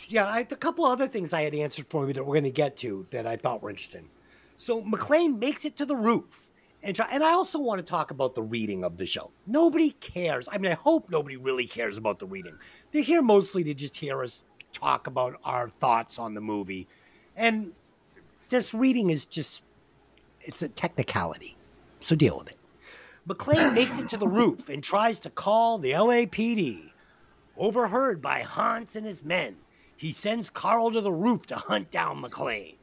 [0.08, 2.50] yeah, I, a couple other things I had answered for me that we're going to
[2.50, 4.08] get to that I thought were interesting.
[4.56, 6.50] So McClane makes it to the roof.
[6.82, 9.30] And, try, and I also want to talk about the reading of the show.
[9.46, 10.48] Nobody cares.
[10.50, 12.56] I mean, I hope nobody really cares about the reading.
[12.90, 16.88] They're here mostly to just hear us talk about our thoughts on the movie.
[17.36, 17.72] And
[18.48, 19.62] this reading is just,
[20.40, 21.56] it's a technicality.
[22.00, 22.56] So deal with it.
[23.28, 26.90] McClane makes it to the roof and tries to call the LAPD.
[27.56, 29.56] Overheard by Hans and his men,
[29.96, 32.76] he sends Carl to the roof to hunt down McClane.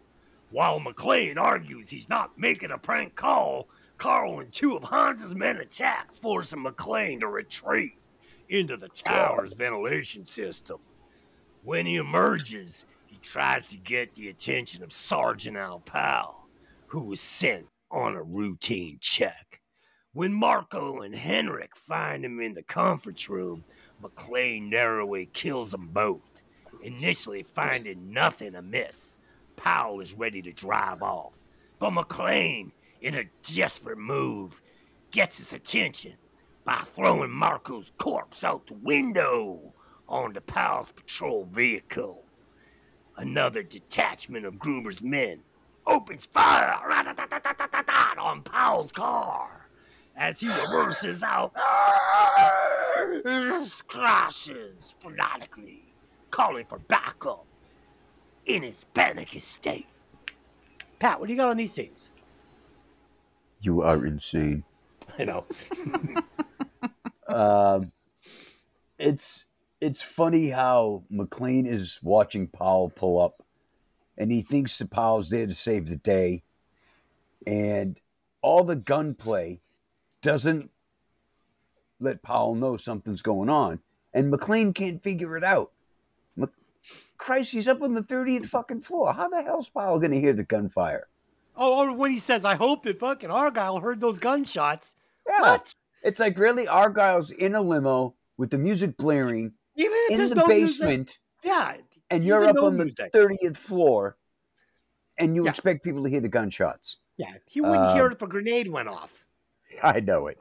[0.52, 3.68] While McClane argues he's not making a prank call,
[3.98, 7.98] Carl and two of Hans's men attack, forcing McClane to retreat
[8.50, 10.78] into the tower's ventilation system.
[11.64, 16.48] When he emerges, he tries to get the attention of Sergeant Al Powell,
[16.86, 19.60] who was sent on a routine check.
[20.18, 23.64] When Marco and Henrik find him in the conference room,
[24.02, 26.42] McClane narrowly kills them both,
[26.82, 29.20] initially finding nothing amiss.
[29.58, 31.38] Powell is ready to drive off,
[31.78, 34.60] but McClane, in a desperate move,
[35.12, 36.14] gets his attention
[36.66, 39.72] by throwing Marco's corpse out the window
[40.10, 42.24] onto Powell's patrol vehicle.
[43.18, 45.42] Another detachment of Gruber's men
[45.86, 46.80] opens fire
[48.18, 49.57] on Powell's car
[50.18, 51.54] as he reverses out,
[53.24, 55.84] he crashes fanatically,
[56.32, 57.46] calling for backup
[58.46, 59.88] in his panicky state.
[61.00, 62.12] Pat, what do you got on these scenes?
[63.62, 64.64] You are insane.
[65.18, 65.46] I know.
[67.28, 67.92] Um,
[68.98, 69.48] it's
[69.82, 73.44] it's funny how McClane is watching Powell pull up,
[74.18, 76.42] and he thinks that Powell's there to save the day,
[77.46, 78.00] and
[78.42, 79.60] all the gunplay
[80.22, 80.70] doesn't
[82.00, 83.80] let Powell know something's going on,
[84.14, 85.72] and McClane can't figure it out.
[86.36, 86.50] Mc-
[87.18, 89.14] Christ, he's up on the thirtieth fucking floor.
[89.14, 91.08] How the hell's Powell going to hear the gunfire?
[91.56, 94.96] Oh, or when he says, I hope that fucking Argyle heard those gunshots.
[95.28, 95.74] Yeah, What?
[96.04, 100.46] it's like really Argyle's in a limo with the music blaring Even in the no
[100.46, 101.18] music- basement.
[101.44, 101.78] yeah.
[102.12, 104.18] and you're up no on the thirtieth floor,
[105.18, 105.50] and you Yeah.
[105.50, 106.98] expect people to hear the gunshots.
[107.18, 109.26] Yeah, he wouldn't hear Um, it if a grenade went off.
[109.84, 110.38] I know it.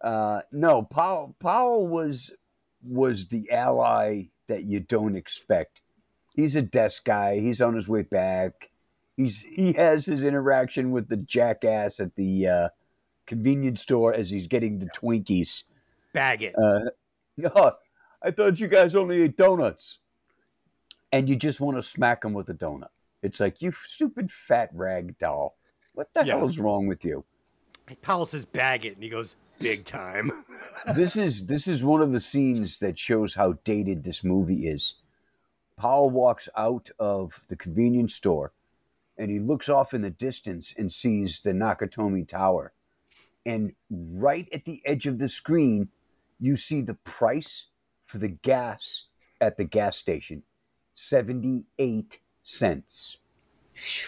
[0.00, 1.36] Uh, no, Powell.
[1.40, 2.32] Powell was
[2.82, 5.82] was the ally that you don't expect.
[6.34, 7.38] He's a desk guy.
[7.40, 8.70] He's on his way back.
[9.16, 12.68] He's he has his interaction with the jackass at the uh,
[13.26, 15.64] convenience store as he's getting the Twinkies.
[16.14, 16.54] Bag it.
[16.56, 16.90] Uh,
[17.54, 17.72] oh,
[18.22, 19.98] I thought you guys only ate donuts.
[21.12, 22.88] And you just want to smack him with a donut.
[23.22, 25.56] It's like, you stupid fat rag doll.
[25.92, 26.36] What the Yeah.
[26.38, 27.24] hell is wrong with you?
[28.02, 30.44] Powell says bag it, and he goes, big time.
[30.94, 34.94] This is this is one of the scenes that shows how dated this movie is.
[35.76, 38.52] Powell walks out of the convenience store
[39.18, 42.72] and he looks off in the distance and sees the Nakatomi Tower.
[43.44, 45.90] And right at the edge of the screen,
[46.38, 47.66] you see the price
[48.06, 49.04] for the gas
[49.40, 50.42] at the gas station
[50.94, 53.18] 78 cents.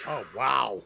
[0.06, 0.82] oh, wow.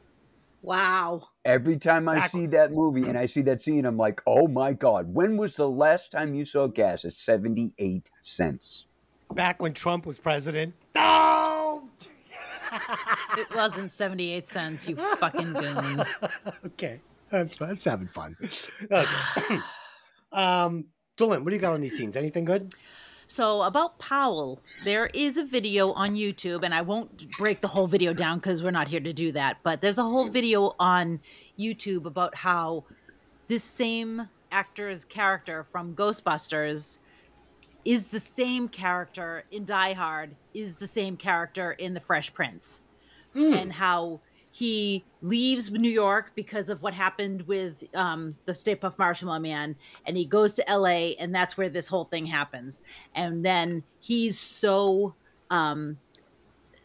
[0.66, 1.28] Wow.
[1.44, 4.48] Every time I Back- see that movie and I see that scene, I'm like, oh
[4.48, 8.86] my God, when was the last time you saw gas at 78 cents?
[9.32, 10.74] Back when Trump was president.
[10.94, 11.88] No!
[13.38, 16.02] It wasn't 78 cents, you fucking goon.
[16.66, 17.00] okay.
[17.30, 18.36] I'm, I'm just having fun.
[18.90, 19.58] Okay.
[20.32, 20.86] um,
[21.16, 22.16] Dylan, what do you got on these scenes?
[22.16, 22.74] Anything good?
[23.28, 27.88] So about Powell, there is a video on YouTube, and I won't break the whole
[27.88, 29.58] video down because we're not here to do that.
[29.62, 31.20] But there's a whole video on
[31.58, 32.84] YouTube about how
[33.48, 36.98] this same actor's character from Ghostbusters
[37.84, 42.80] is the same character in Die Hard, is the same character in The Fresh Prince,
[43.32, 43.52] hmm.
[43.54, 44.20] and how
[44.56, 49.76] he leaves New York because of what happened with um, the Stay Puft Marshmallow Man,
[50.06, 52.82] and he goes to LA, and that's where this whole thing happens.
[53.14, 55.14] And then he's so
[55.50, 55.98] um,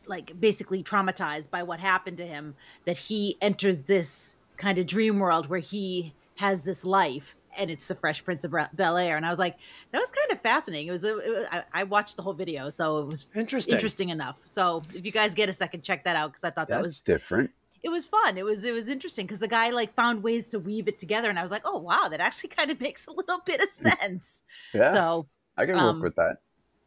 [0.05, 5.19] like basically traumatized by what happened to him that he enters this kind of dream
[5.19, 9.25] world where he has this life and it's the fresh prince of bel air and
[9.25, 9.57] i was like
[9.91, 12.33] that was kind of fascinating it was, a, it was I, I watched the whole
[12.33, 13.73] video so it was Interesting.
[13.73, 16.69] interesting enough so if you guys get a second check that out because i thought
[16.69, 17.51] that was different.
[17.83, 20.59] It was fun it was it was interesting because the guy like found ways to
[20.59, 23.11] weave it together and i was like oh wow that actually kind of makes a
[23.11, 25.27] little bit of sense Yeah, so
[25.57, 26.37] I can work um, with that.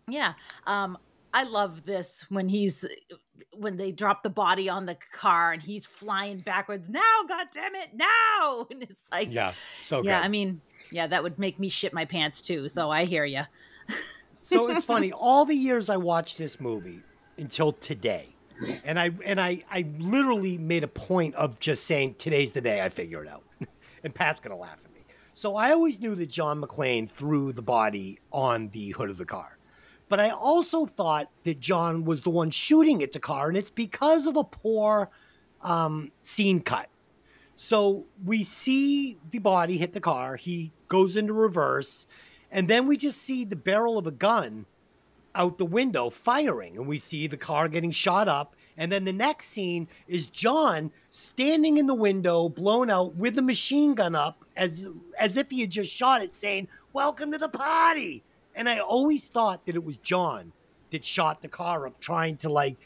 [0.08, 0.34] yeah.
[0.66, 0.98] Um
[1.36, 2.86] I love this when he's
[3.52, 6.88] when they drop the body on the car and he's flying backwards.
[6.88, 8.66] Now, god damn it, now.
[8.70, 10.08] And it's like Yeah, so good.
[10.10, 10.60] Yeah, I mean,
[10.92, 12.68] yeah, that would make me shit my pants too.
[12.68, 13.42] So I hear you.
[14.32, 15.10] so it's funny.
[15.12, 17.02] All the years I watched this movie
[17.36, 18.33] until today,
[18.84, 22.80] and I and I I literally made a point of just saying today's the day
[22.80, 23.42] I figure it out,
[24.04, 25.00] and Pat's gonna laugh at me.
[25.34, 29.24] So I always knew that John McClane threw the body on the hood of the
[29.24, 29.58] car,
[30.08, 33.70] but I also thought that John was the one shooting at the car, and it's
[33.70, 35.10] because of a poor
[35.62, 36.88] um, scene cut.
[37.56, 40.36] So we see the body hit the car.
[40.36, 42.06] He goes into reverse,
[42.50, 44.66] and then we just see the barrel of a gun
[45.34, 49.12] out the window firing, and we see the car getting shot up, And then the
[49.12, 54.44] next scene is John standing in the window, blown out with the machine gun up,
[54.56, 54.84] as
[55.18, 58.24] as if he had just shot it, saying, "Welcome to the party."
[58.56, 60.52] And I always thought that it was John
[60.90, 62.76] that shot the car up, trying to like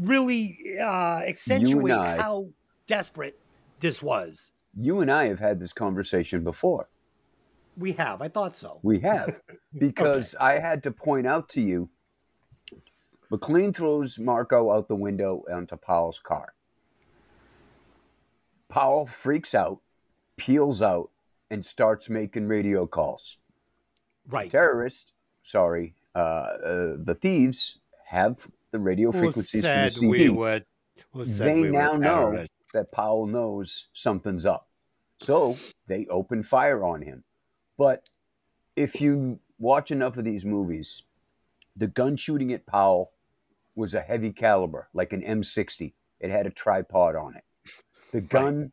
[0.00, 2.48] really uh, accentuate I- how
[2.86, 3.38] desperate
[3.80, 4.52] this was.
[4.76, 6.88] You and I have had this conversation before.
[7.78, 8.20] We have.
[8.20, 8.80] I thought so.
[8.82, 9.40] We have.
[9.78, 11.88] Because I had to point out to you
[13.30, 16.54] McClane throws Marco out the window onto Powell's car.
[18.68, 19.80] Powell freaks out,
[20.38, 21.10] peels out,
[21.50, 23.36] and starts making radio calls.
[24.26, 24.50] Right.
[24.50, 25.12] Terrorists,
[25.42, 28.38] sorry, uh, uh, the thieves have
[28.70, 30.62] the radio frequencies from the said we CD were-
[31.14, 34.66] they we now know that Powell knows something's up.
[35.20, 35.56] So
[35.86, 37.24] they open fire on him.
[37.78, 38.02] But
[38.76, 41.02] if you watch enough of these movies,
[41.76, 43.12] the gun shooting at Powell
[43.76, 45.94] was a heavy caliber, like an M60.
[46.20, 47.44] It had a tripod on it.
[48.12, 48.72] The gun,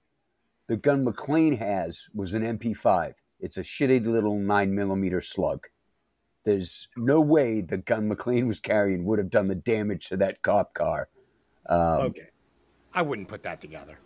[0.67, 3.13] the gun McClane has was an MP5.
[3.39, 5.67] It's a shitty little nine millimeter slug.
[6.43, 10.41] There's no way the gun McClane was carrying would have done the damage to that
[10.41, 11.09] cop car.
[11.67, 12.29] Um, Okay.
[12.93, 13.99] I wouldn't put that together.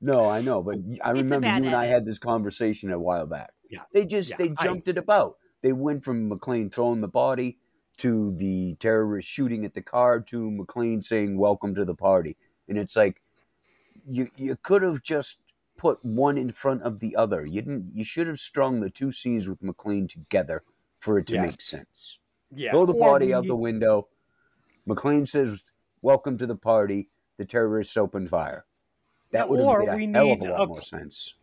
[0.00, 3.52] No, I know, but I remember you and I had this conversation a while back.
[3.70, 3.82] Yeah.
[3.92, 5.38] They just Yeah, they I- jumped it about.
[5.62, 7.58] They went from McClane throwing the body
[7.98, 12.36] to the terrorist shooting at the car to McClane saying "Welcome to the party,"
[12.68, 13.22] and it's like
[14.06, 15.42] you you could have just
[15.78, 17.44] put one in front of the other.
[17.46, 17.90] You didn't.
[17.94, 20.62] You should have strung the two scenes with McClane together
[20.98, 22.18] for it to make sense.
[22.54, 22.70] Yeah.
[22.72, 24.08] Throw the or body out need- the window.
[24.86, 25.64] McClane says,
[26.02, 28.64] "Welcome to the party." The terrorists open fire.
[29.32, 30.82] That Yeah, would have or made a we hell of need a lot a- more
[30.82, 31.34] sense.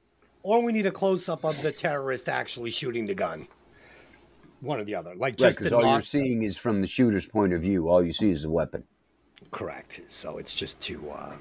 [0.41, 3.47] Or we need a close up of the terrorist actually shooting the gun.
[4.61, 5.15] One or the other.
[5.15, 7.87] Like just because the all you're knock- seeing is from the shooter's point of view.
[7.89, 8.83] All you see is the weapon.
[9.51, 10.01] Correct.
[10.07, 11.33] So it's just too uh,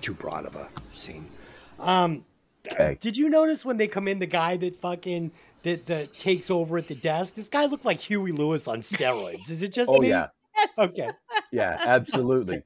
[0.00, 1.26] too broad of a scene.
[1.78, 2.24] Um,
[2.70, 2.98] Okay.
[3.00, 5.30] did you notice when they come in, the guy that fucking
[5.62, 7.34] that, that takes over at the desk?
[7.34, 9.48] This guy looked like Huey Lewis on steroids.
[9.48, 10.08] Is it just Oh me?
[10.10, 10.26] yeah,
[10.78, 11.08] Okay.
[11.50, 12.62] yeah, absolutely.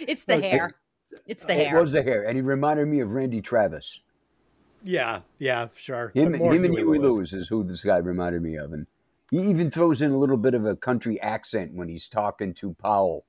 [0.00, 0.48] It's the Okay.
[0.50, 0.74] hair.
[1.28, 1.80] It's the it hair.
[1.80, 4.00] was the hair, and he reminded me of Randy Travis.
[4.82, 5.20] Yeah.
[5.38, 5.68] Yeah.
[5.76, 6.10] Sure.
[6.14, 7.32] Him, him and Huey Lewis.
[7.32, 8.86] is who this guy reminded me of, and
[9.30, 12.74] he even throws in a little bit of a country accent when he's talking to
[12.74, 13.24] Powell,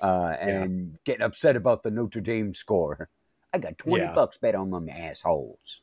[0.00, 3.08] uh, and getting upset about the Notre Dame score.
[3.52, 4.14] I got twenty Yeah.
[4.14, 5.82] bucks bet on them assholes.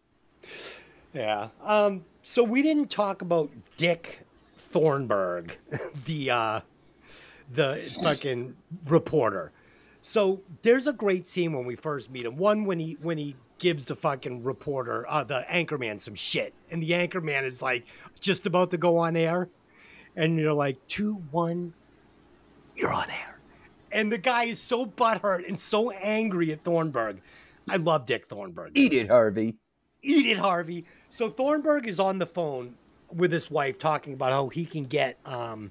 [1.13, 1.49] Yeah.
[1.63, 4.21] Um, so we didn't talk about Dick
[4.57, 5.57] Thornburg,
[6.05, 6.61] the uh,
[7.53, 9.51] the fucking reporter.
[10.07, 12.37] So there's a great scene when we first meet him.
[12.37, 16.81] One when he when he gives the fucking reporter, uh, the anchorman, some shit, and
[16.81, 17.85] the anchorman is like
[18.17, 19.49] just about to go on air,
[20.15, 21.73] and you're like two one,
[22.73, 23.37] you're on air,
[23.91, 27.19] and the guy is so butthurt and so angry at Thornburg.
[27.67, 29.57] I love Dick Thornburg Eat it, Harvey.
[30.03, 30.85] eat it, Harvey.
[31.09, 32.75] So Thornburg is on the phone
[33.13, 35.69] with his wife talking about how he can get um,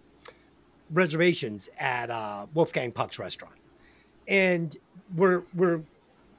[0.91, 3.55] reservations at uh, Wolfgang Puck's restaurant,
[4.29, 4.77] and
[5.14, 5.81] we're we're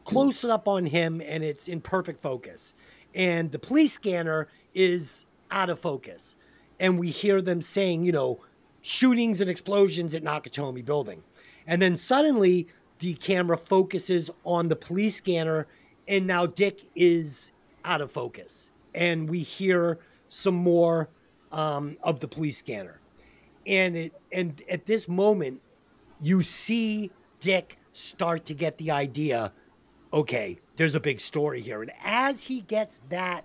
[0.03, 2.73] close up on him, and it's in perfect focus,
[3.15, 6.35] and the police scanner is out of focus,
[6.79, 8.39] and we hear them saying, you know,
[8.81, 11.21] shootings and explosions at Nakatomi Building,
[11.67, 12.67] and then suddenly
[12.99, 15.67] the camera focuses on the police scanner,
[16.07, 17.51] and now Dick is
[17.85, 21.09] out of focus, and we hear some more
[21.51, 22.99] um, of the police scanner,
[23.65, 25.61] and it and at this moment,
[26.21, 29.51] you see Dick start to get the idea.
[30.13, 33.43] Okay, there's a big story here, and as he gets that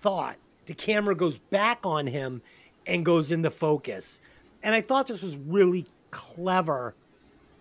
[0.00, 2.42] thought, the camera goes back on him
[2.86, 4.20] and goes into focus,
[4.62, 6.94] and I thought this was really clever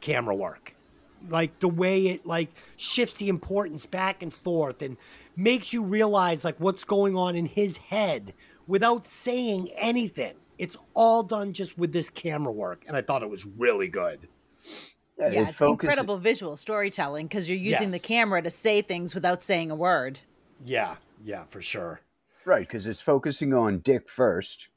[0.02, 0.76] camera work.
[1.30, 4.98] Like the way it like shifts the importance back and forth and
[5.38, 8.34] makes you realize like what's going on in his head
[8.68, 10.34] without saying anything.
[10.58, 14.28] It's all done just with this camera work and i thought it was really good
[15.24, 18.82] Uh, yeah, it it's focus- incredible visual storytelling because you're using the camera to say
[18.82, 20.20] things without saying a word.
[20.66, 22.02] yeah yeah for sure
[22.46, 24.68] Right, because it's focusing on Dick first,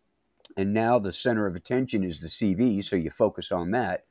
[0.57, 4.05] and now the center of attention is the CV, so you focus on that.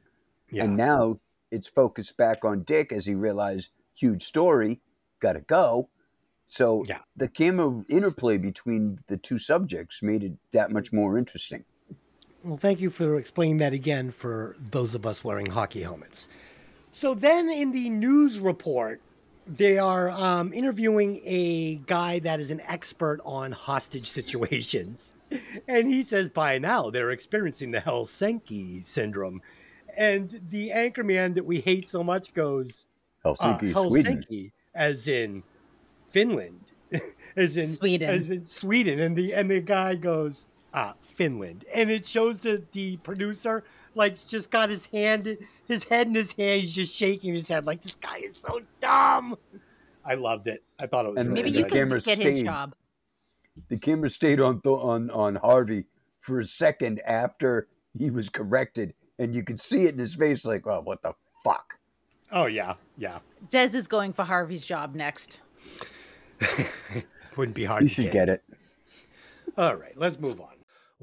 [0.52, 1.22] yeah And now
[1.52, 4.82] it's focused back on Dick as he realized huge story,
[5.22, 5.88] gotta go.
[6.48, 7.00] So Yeah.
[7.16, 11.64] the camera interplay between the two subjects made it that much more interesting.
[12.46, 16.28] Well, thank you for explaining that again for those of us wearing hockey helmets.
[16.92, 19.02] So then in the news report,
[19.48, 25.12] they are um, interviewing a guy that is an expert on hostage situations.
[25.68, 29.42] And he says by now they're experiencing the Helsinki syndrome.
[29.98, 32.86] and the anchorman that we hate so much goes
[33.24, 34.18] uh, Helsinki, Sweden.
[34.18, 35.42] Helsinki, as in
[36.12, 36.72] Finland,
[37.36, 38.08] as in Sweden.
[38.08, 40.46] as in Sweden, and the and the guy goes
[40.76, 43.64] ah Finland, and it shows the the producer
[43.96, 47.66] like just got his hand, his head in his hand, he's just shaking his head
[47.66, 49.38] like this guy is so dumb.
[50.04, 50.64] I loved it.
[50.80, 51.72] I thought it was And really Maybe the you good.
[51.72, 52.76] could camera get his job.
[53.70, 55.86] The camera stayed on th- on on Harvey
[56.20, 57.68] for a second after
[57.98, 61.14] he was corrected, and you could see it in his face, like, "Oh, what the
[61.44, 61.80] fuck."
[62.34, 63.20] Oh yeah, yeah.
[63.50, 65.40] Des is going for Harvey's job next.
[67.38, 67.84] Wouldn't be hard.
[67.84, 68.44] You to should get it.
[69.58, 70.55] All right, let's move on.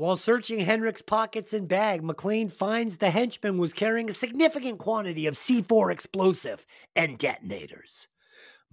[0.02, 5.28] While searching Henrik's pockets and bag, McClane finds the henchman was carrying a significant quantity
[5.28, 8.08] of C4 explosive and detonators.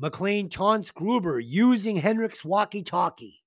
[0.02, 3.44] McClane taunts Gruber using Henrik's walkie talkie.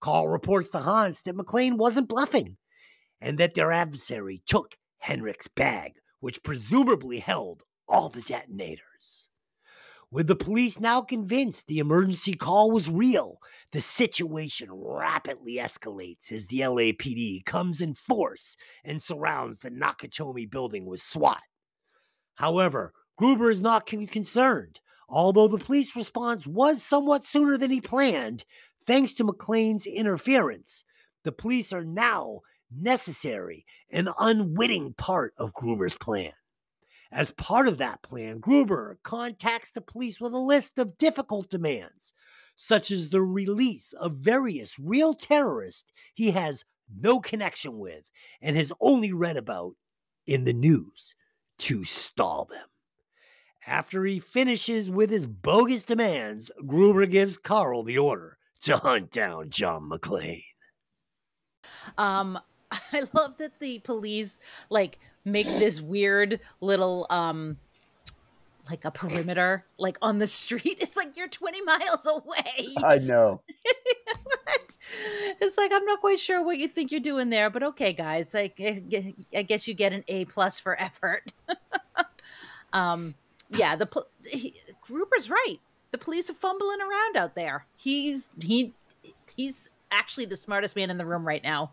[0.00, 2.56] Carl reports to Hans that McClane wasn't bluffing
[3.20, 9.27] and that their adversary took Henrik's bag, which presumably held all the detonators.
[10.10, 13.38] With the police now convinced the emergency call was real,
[13.72, 20.86] the situation rapidly escalates as the LAPD comes in force and surrounds the Nakatomi building
[20.86, 21.42] with SWAT.
[22.36, 24.80] However, Gruber is not con- concerned,
[25.10, 28.46] although the police response was somewhat sooner than he planned,
[28.86, 30.84] thanks to McClane's interference.
[31.24, 32.40] The police are now
[32.74, 36.32] necessary and unwitting part of Gruber's plan.
[37.10, 42.12] As part of that plan, Gruber contacts the police with a list of difficult demands,
[42.54, 48.72] such as the release of various real terrorists he has no connection with and has
[48.80, 49.74] only read about
[50.26, 51.14] in the news
[51.58, 52.66] to stall them.
[53.66, 59.50] After he finishes with his bogus demands, Gruber gives Carl the order to hunt down
[59.50, 60.42] John McClane.
[61.96, 62.38] Um,
[62.92, 64.40] I love that the police
[64.70, 67.58] like make this weird little um
[68.70, 70.78] like a perimeter like on the street.
[70.80, 72.74] It's like you're 20 miles away.
[72.82, 73.42] I know.
[75.40, 78.32] It's like I'm not quite sure what you think you're doing there, but okay, guys.
[78.32, 81.32] Like I I guess you get an A plus for effort.
[82.72, 83.14] um,
[83.50, 83.88] yeah, the
[84.26, 85.58] he, Gruber's right.
[85.90, 87.66] The police are fumbling around out there.
[87.76, 88.74] He's he
[89.36, 91.72] he's actually the smartest man in the room right now.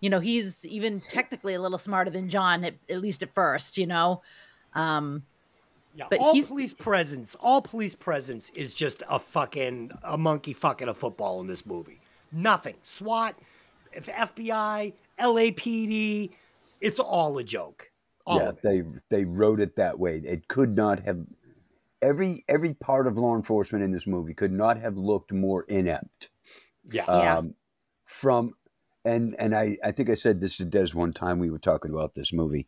[0.00, 3.78] You know, he's even technically a little smarter than John, at, at least at first.
[3.78, 4.22] You know,
[4.74, 5.24] um,
[5.94, 10.52] Yeah, But all he's- police presence, all police presence is just a fucking a monkey
[10.52, 12.00] fucking a football in this movie.
[12.30, 12.74] Nothing.
[12.82, 13.34] SWAT,
[13.94, 16.30] FBI, LAPD,
[16.80, 17.90] it's all a joke.
[18.26, 20.16] All yeah, they they wrote it that way.
[20.18, 21.24] It could not have
[22.02, 26.28] every every part of law enforcement in this movie could not have looked more inept.
[26.90, 27.04] Yeah.
[27.08, 27.38] Yeah.
[27.38, 27.54] Um,
[28.04, 28.54] from
[29.06, 31.92] and and I I think I said this to Des one time we were talking
[31.92, 32.66] about this movie.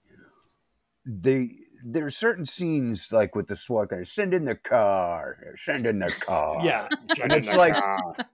[1.05, 1.51] They
[1.85, 5.99] there are certain scenes like with the SWAT guys send in the car, send in
[5.99, 6.89] the car, yeah.
[7.23, 7.75] and it's like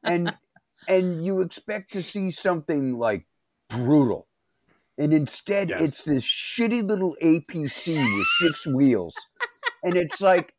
[0.04, 0.34] and
[0.88, 3.26] and you expect to see something like
[3.70, 4.28] brutal
[4.98, 5.80] and instead Yes.
[5.80, 9.16] it's this shitty little apc with six wheels
[9.82, 10.54] and it's like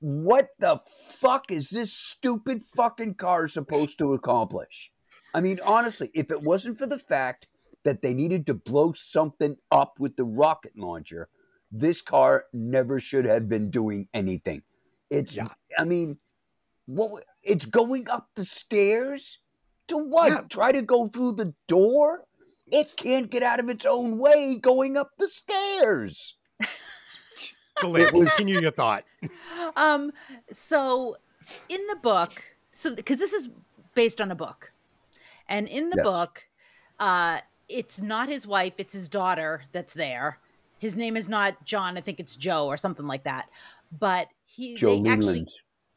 [0.00, 0.78] what the
[1.20, 4.92] fuck is this stupid fucking car supposed to accomplish
[5.34, 7.48] i mean honestly if it wasn't for the fact
[7.84, 11.28] that they needed to blow something up with the rocket launcher
[11.70, 14.62] this car never should have been doing anything
[15.10, 15.48] it's Yeah.
[15.78, 16.18] i mean
[16.86, 19.38] what it's going up the stairs
[19.88, 20.40] to what Yeah.
[20.48, 22.24] try to go through the door
[22.70, 26.36] it can't get out of its own way going up the stairs
[27.76, 29.04] Colleen, continue your thought.
[29.76, 30.10] um
[30.50, 31.16] so
[31.68, 33.48] in the book so because this is
[33.94, 34.72] based on a book
[35.48, 36.04] and in the Yes.
[36.04, 36.48] book
[36.98, 37.38] uh
[37.68, 40.38] it's not his wife it's his daughter that's there.
[40.78, 43.48] His name is not john i think it's joe or something like that.
[43.98, 45.46] But he joe they actually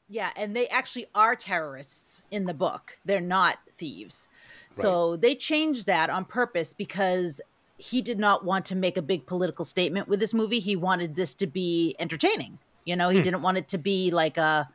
[0.10, 2.97] yeah and they actually are terrorists in the book.
[3.06, 4.28] They're not thieves.
[4.72, 7.41] So they changed that on purpose because
[7.78, 10.60] he did not want to make a big political statement with this movie.
[10.60, 13.10] He wanted this to be entertaining you know?
[13.10, 14.68] He didn't want it to be like a,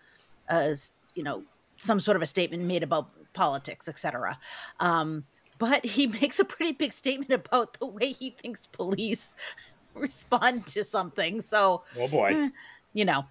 [1.14, 1.43] you know
[1.79, 4.39] some sort of a statement made about politics etc
[4.80, 5.24] um
[5.59, 9.34] but he makes a pretty big statement about the way he thinks police
[9.95, 12.51] respond to something so Oh boy.
[12.93, 13.24] you know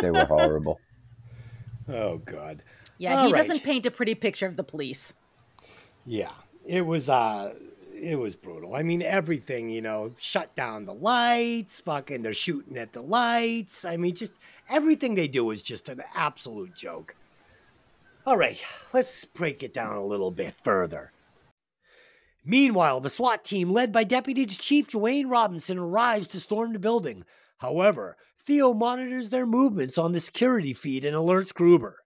[0.00, 0.80] they were horrible
[1.88, 2.62] Oh god.
[2.98, 3.34] yeah All he right.
[3.34, 5.14] doesn't paint a pretty picture of the police
[6.04, 6.32] Yeah.
[6.64, 7.54] It was uh
[7.94, 8.74] it was brutal.
[8.74, 13.84] I mean everything, you know, shut down the lights, fucking they're shooting at the lights.
[13.84, 14.34] I mean just
[14.70, 17.14] everything they do is just an absolute joke.
[18.24, 18.62] All right,
[18.92, 21.10] let's break it down a little bit further.
[22.44, 27.24] Meanwhile, the SWAT team, led by Deputy Chief Dwayne Robinson, arrives to storm the building.
[27.58, 28.16] However,
[28.46, 31.98] Theo monitors their movements on the security feed and alerts Gruber.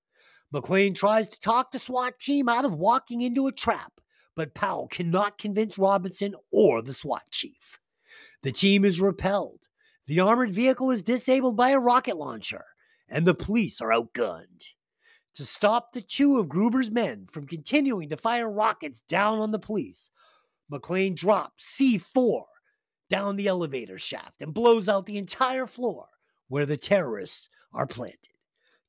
[0.53, 3.93] McLean tries to talk the SWAT team out of walking into a trap,
[4.35, 7.79] but Powell cannot convince Robinson or the SWAT chief.
[8.43, 9.69] The team is repelled.
[10.07, 12.65] The armored vehicle is disabled by a rocket launcher,
[13.07, 14.63] and the police are outgunned.
[15.37, 19.59] To stop the two of Gruber's men from continuing to fire rockets down on the
[19.59, 20.11] police,
[20.73, 22.45] McClane drops C4
[23.11, 26.07] down the elevator shaft and blows out the entire floor
[26.49, 28.39] where the terrorists are planted,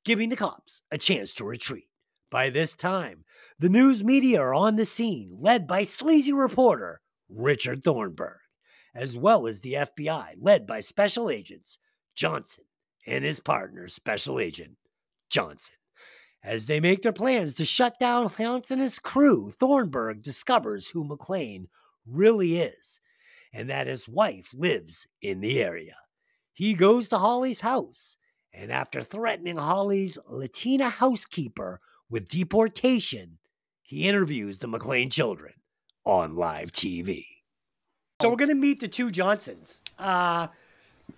[0.05, 1.89] giving the cops a chance to retreat.
[2.29, 3.25] By this time,
[3.59, 8.39] the news media are on the scene, led by sleazy reporter Richard Thornburg
[8.97, 11.77] as well as the FBI, led by Special Agents
[12.15, 12.63] Johnson
[13.05, 14.75] and his partner, Special Agent
[15.29, 15.75] Johnson.
[16.43, 21.03] As they make their plans to shut down Hans and his crew, Thornburg discovers who
[21.03, 21.65] McClane
[22.05, 22.99] really is
[23.53, 25.95] and that his wife lives in the area.
[26.53, 28.17] He goes to Holly's house,
[28.53, 31.79] and after threatening Holly's Latina housekeeper
[32.09, 33.38] with deportation,
[33.81, 35.53] he interviews the McClane children
[36.05, 37.25] on live TV.
[38.21, 39.81] So we're gonna meet the two Johnsons.
[39.99, 40.47] Uh,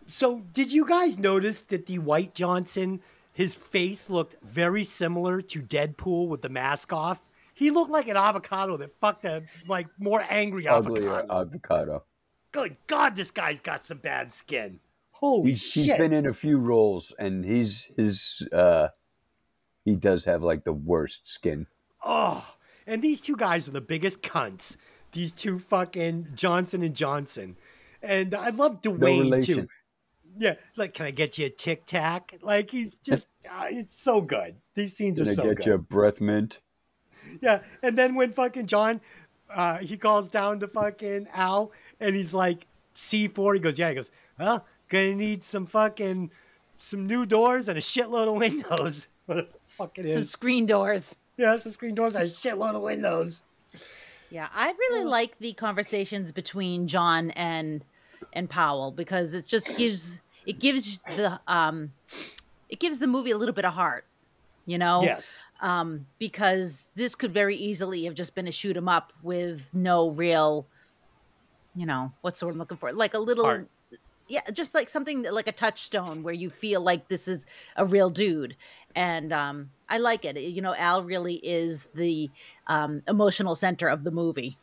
[0.07, 3.01] so did you guys notice that the white Johnson,
[3.39, 7.21] his face looked very similar to Deadpool with the mask off?
[7.53, 11.39] He looked like an avocado that fucked a like more angry Uglier avocado.
[11.39, 12.03] avocado.
[12.51, 14.81] Good God, this guy's got some bad skin.
[15.11, 15.85] Holy He's, shit!
[15.85, 18.89] he's been in a few roles, and he's his uh,
[19.85, 21.65] he does have like the worst skin.
[22.03, 22.45] Oh,
[22.87, 24.75] and these two guys are the biggest cunts.
[25.13, 27.55] These two fucking Johnson and Johnson,
[28.03, 29.65] and I love No Dwayne too.
[30.39, 30.57] Relation.
[30.59, 32.35] Yeah, like, can I get you a tic tac?
[32.41, 34.55] Like, he's just, uh, it's so good.
[34.75, 36.61] These scenes Can are I so get you a breath mint?
[37.41, 39.01] Yeah, and then when fucking John,
[39.53, 42.65] uh, he calls down to fucking Al, and he's like,
[42.95, 46.31] C4, he goes, yeah, he goes, well, gonna need some fucking,
[46.77, 49.07] some new doors and a shitload of windows.
[49.25, 50.31] What the fuck it Some is.
[50.31, 51.15] screen doors.
[51.37, 53.43] Yeah, some screen doors and a shitload of windows.
[54.31, 57.85] Yeah, I really like the conversations between John and
[58.33, 60.19] and Powell because it just gives
[60.50, 61.93] it gives the um
[62.70, 64.06] it gives the movie a little bit of heart,
[64.66, 65.04] you know?
[65.04, 65.38] Yes.
[65.62, 70.10] Um because this could very easily have just been a shoot 'em up with no
[70.12, 70.68] real
[71.76, 72.91] you know, what's the word I'm looking for?
[72.91, 73.70] Like a little Heart.
[74.28, 77.45] yeah, just like something like a touchstone where you feel like this is
[77.76, 78.56] a real dude.
[78.95, 80.38] And um I like it.
[80.38, 82.30] You know, Al really is the
[82.68, 84.59] um emotional center of the movie.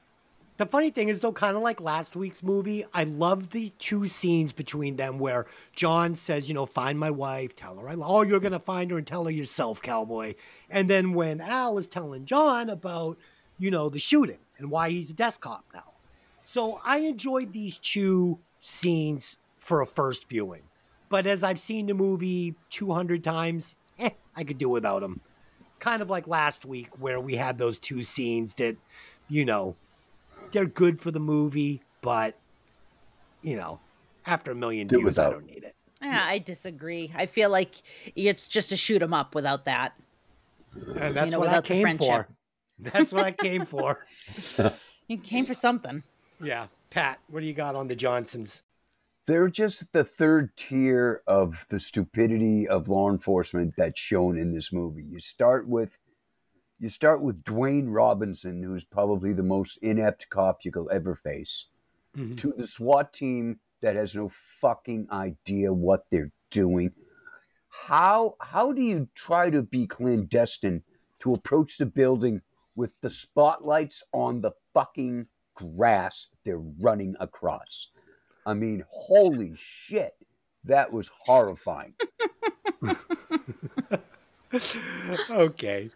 [0.59, 4.09] The funny thing is, though, kind of like last week's movie, I love the two
[4.09, 5.45] scenes between them where
[5.75, 8.59] John says, you know, find my wife, tell her I love Oh, you're going to
[8.59, 10.35] find her and tell her yourself, cowboy.
[10.71, 13.19] And then when Al is telling John about,
[13.59, 15.93] you know, the shooting and why he's a desk cop now.
[16.43, 20.63] So I enjoyed these two scenes for a first viewing.
[21.11, 25.21] But as I've seen the movie 200 times, eh, I could do without them.
[25.81, 28.77] Kind of like last week where we had those two scenes that,
[29.29, 29.77] you know,
[30.53, 32.37] they're good for the movie, but
[33.43, 33.81] you know,
[34.27, 35.75] after a million Do views, I don't need it.
[36.03, 37.13] Yeah, I disagree.
[37.15, 37.77] I feel like
[38.15, 39.95] it's just a shoot 'em up without that.
[40.75, 42.29] And that's know, what I came for.
[42.79, 44.05] That's what I came for.
[45.09, 46.03] You came for something.
[46.43, 48.63] Yeah, Pat, what do you got on the Johnsons?
[49.27, 54.73] They're just the third tier of the stupidity of law enforcement that's shown in this
[54.73, 55.05] movie.
[55.05, 55.97] You start with
[56.79, 61.69] you start with Dwayne Robinson, who's probably the most inept cop you will ever face,
[62.17, 62.37] Mhm.
[62.39, 66.93] to the SWAT team that has no fucking idea what they're doing.
[67.69, 70.83] How how do you try to be clandestine
[71.21, 72.43] to approach the building
[72.75, 77.91] with the spotlights on the fucking grass they're running across?
[78.45, 80.15] I mean, holy shit.
[80.65, 81.95] That was horrifying.
[85.31, 85.91] okay.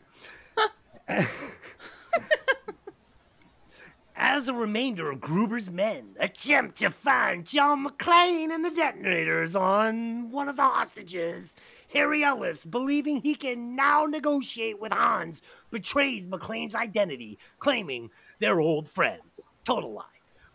[4.16, 10.30] As a remainder of Gruber's men attempt to find John McClane and the detonators on
[10.30, 11.56] one of the hostages,
[11.92, 18.88] Harry Ellis, believing he can now negotiate with Hans, betrays McClane's identity, claiming they're old
[18.88, 19.40] friends.
[19.64, 20.04] Total lie.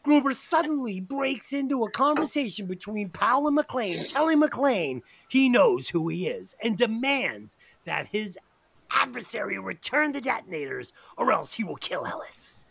[0.03, 6.07] Gruber suddenly breaks into a conversation between Powell and McClane, telling McClane he knows who
[6.07, 8.37] he is and demands that his
[8.91, 12.65] adversary return the detonators or else he will kill Ellis.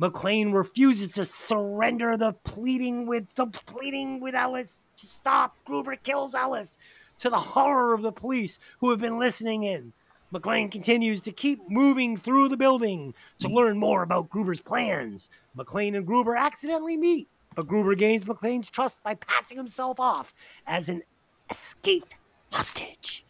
[0.00, 5.56] McClane refuses to surrender the pleading with the pleading with Ellis to stop.
[5.64, 6.76] Gruber kills Ellis
[7.18, 9.92] to the horror of the police who have been listening in.
[10.32, 15.30] McClane continues to keep moving through the building to learn more about Gruber's plans.
[15.56, 20.34] McClane and Gruber accidentally meet, but Gruber gains McClane's trust by passing himself off
[20.66, 21.02] as an
[21.48, 22.16] escaped
[22.52, 23.25] hostage.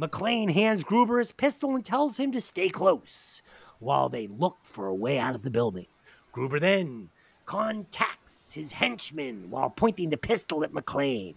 [0.00, 3.42] McClane hands Gruber his pistol and tells him to stay close
[3.78, 5.86] while they look for a way out of the building.
[6.32, 7.08] Gruber then
[7.46, 11.34] contacts his henchman while pointing the pistol at McClane.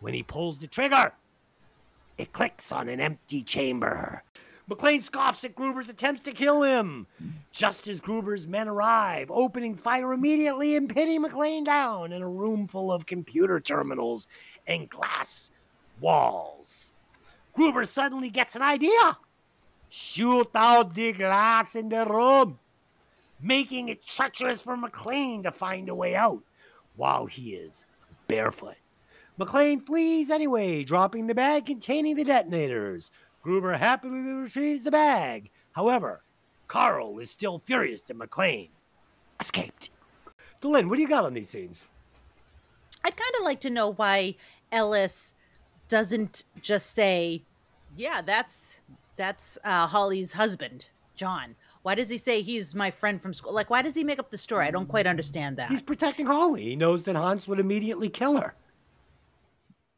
[0.00, 1.12] When he pulls the trigger,
[2.16, 4.22] it clicks on an empty chamber.
[4.70, 7.06] McClane scoffs at Gruber's attempts to kill him.
[7.52, 12.68] Just as Gruber's men arrive, opening fire immediately and pinning McClane down in a room
[12.68, 14.28] full of computer terminals
[14.66, 15.50] and glass
[16.00, 16.87] walls.
[17.58, 19.18] Gruber suddenly gets an idea.
[19.88, 22.60] Shoot out the glass in the room,
[23.42, 26.44] making it treacherous for McClane to find a way out
[26.94, 27.84] while he is
[28.28, 28.76] barefoot.
[29.40, 33.10] McClane flees anyway, dropping the bag containing the detonators.
[33.42, 35.50] Gruber happily retrieves the bag.
[35.72, 36.22] However,
[36.68, 38.68] Carl is still furious that McClane
[39.40, 39.90] escaped.
[40.62, 41.88] Dylan, what do you got on these scenes?
[43.02, 44.36] I'd kind of like to know why
[44.70, 45.34] Ellis
[45.88, 47.42] doesn't just say,
[47.96, 48.80] "Yeah, that's
[49.16, 53.54] that's uh, Holly's husband, John." Why does he say he's my friend from school?
[53.54, 54.66] Like, why does he make up the story?
[54.66, 55.70] I don't quite understand that.
[55.70, 56.64] He's protecting Holly.
[56.64, 58.54] He knows that Hans would immediately kill her.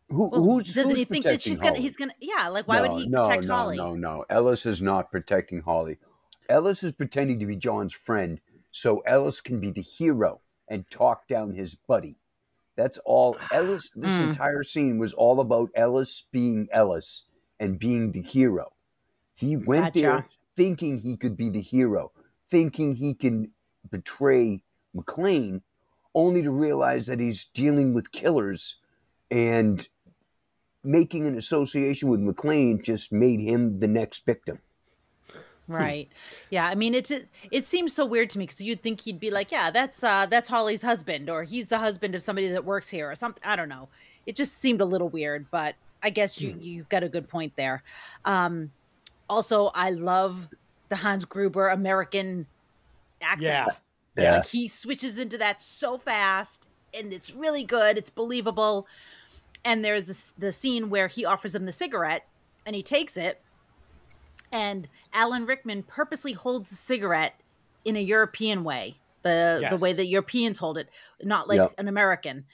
[0.09, 1.72] Who, Well, who's doesn't who's he think that protecting she's gonna?
[1.74, 1.82] Holly?
[1.82, 2.14] He's gonna.
[2.20, 3.76] Yeah, like why would he no, protect no, Holly?
[3.76, 5.99] No, no, Ellis is not protecting Holly.
[6.49, 8.41] Ellis is pretending to be John's friend,
[8.72, 12.16] so Ellis can be the hero and talk down his buddy.
[12.76, 13.36] That's all.
[13.53, 13.91] Ellis.
[13.95, 14.28] This Mm.
[14.28, 17.24] entire scene was all about Ellis being Ellis
[17.61, 18.73] and being the hero.
[19.35, 22.11] He went there thinking he could be the hero,
[22.49, 23.53] thinking he can
[23.91, 24.63] betray
[24.97, 25.61] McClane,
[26.15, 28.81] only to realize that he's dealing with killers
[29.31, 29.87] and
[30.83, 34.59] making an association with McClane just made him the next victim.
[35.69, 36.09] Right.
[36.51, 36.67] Yeah.
[36.67, 39.31] I mean, it's it, it seems so weird to me because you'd think he'd be
[39.31, 42.89] like, yeah, that's uh that's Holly's husband, or he's the husband of somebody that works
[42.89, 43.43] here, or something.
[43.47, 43.89] I don't know.
[44.27, 47.55] It just seemed a little weird, but I guess you you've got a good point
[47.57, 47.83] there.
[48.25, 48.73] Um,
[49.29, 50.49] also, I love
[50.89, 52.47] the Hans Gruber American
[53.23, 53.43] accent.
[53.43, 53.67] Yeah.
[54.17, 54.37] Yeah.
[54.37, 57.97] Like he switches into that so fast, and it's really good.
[57.97, 58.87] It's believable.
[59.65, 62.27] And there's this, the scene where he offers him the cigarette,
[62.67, 63.41] and he takes it,
[64.53, 67.35] and Alan Rickman purposely holds the cigarette
[67.85, 70.89] in a European way, the the way that Europeans hold it,
[71.23, 71.75] not like Yep.
[71.79, 72.45] an American.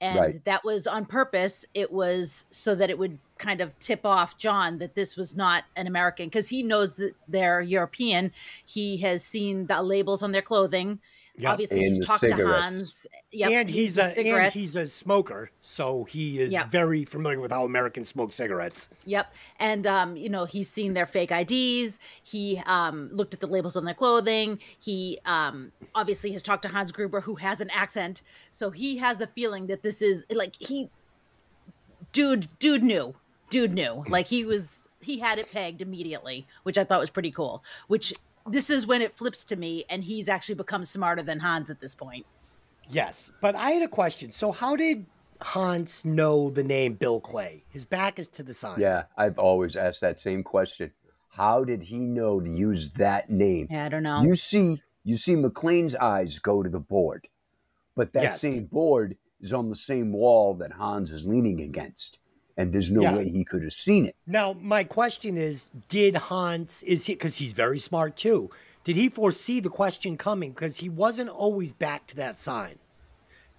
[0.00, 0.44] And Right.
[0.44, 1.64] that was on purpose.
[1.72, 5.64] It was so that it would kind of tip off John that this was not
[5.74, 8.32] an American because he knows that they're European.
[8.64, 11.00] He has seen the labels on their clothing.
[11.38, 11.52] Yep.
[11.52, 12.46] Obviously, And he's the talked to.
[12.46, 13.06] Hans.
[13.32, 16.70] Yep, and he's the a and he's a smoker, so he is Yep.
[16.70, 18.88] very familiar with how Americans smoke cigarettes.
[19.04, 19.32] Yep.
[19.58, 21.98] And um, you know, he's seen their fake IDs.
[22.22, 24.58] He um looked at the labels on their clothing.
[24.78, 28.22] He um obviously has talked to Hans Gruber who has an accent.
[28.50, 30.88] So he has a feeling that this is like he
[32.12, 33.14] dude dude knew.
[33.50, 34.04] Dude knew.
[34.08, 37.62] Like he was he had it pegged immediately, which I thought was pretty cool.
[37.88, 38.14] Which
[38.48, 41.80] this is when it flips to me and he's actually become smarter than Hans at
[41.80, 42.26] this point.
[42.88, 44.32] Yes, but I had a question.
[44.32, 45.06] So how did
[45.40, 47.64] Hans know the name Bill Clay?
[47.68, 48.80] His back is to the sign.
[48.80, 50.92] Yeah, I've always asked that same question.
[51.30, 53.68] How did he know to use that name?
[53.70, 54.22] Yeah, I don't know.
[54.22, 57.28] You see, you see McClane's eyes go to the board,
[57.94, 58.40] but that Yes.
[58.40, 62.18] same board is on the same wall that Hans is leaning against,
[62.56, 63.16] and there's no Yeah.
[63.16, 64.16] way he could have seen it.
[64.26, 68.50] Now, my question is, did Hans is he because he's very smart too?
[68.84, 70.50] Did he foresee the question coming?
[70.52, 72.78] Because he wasn't always back to that sign.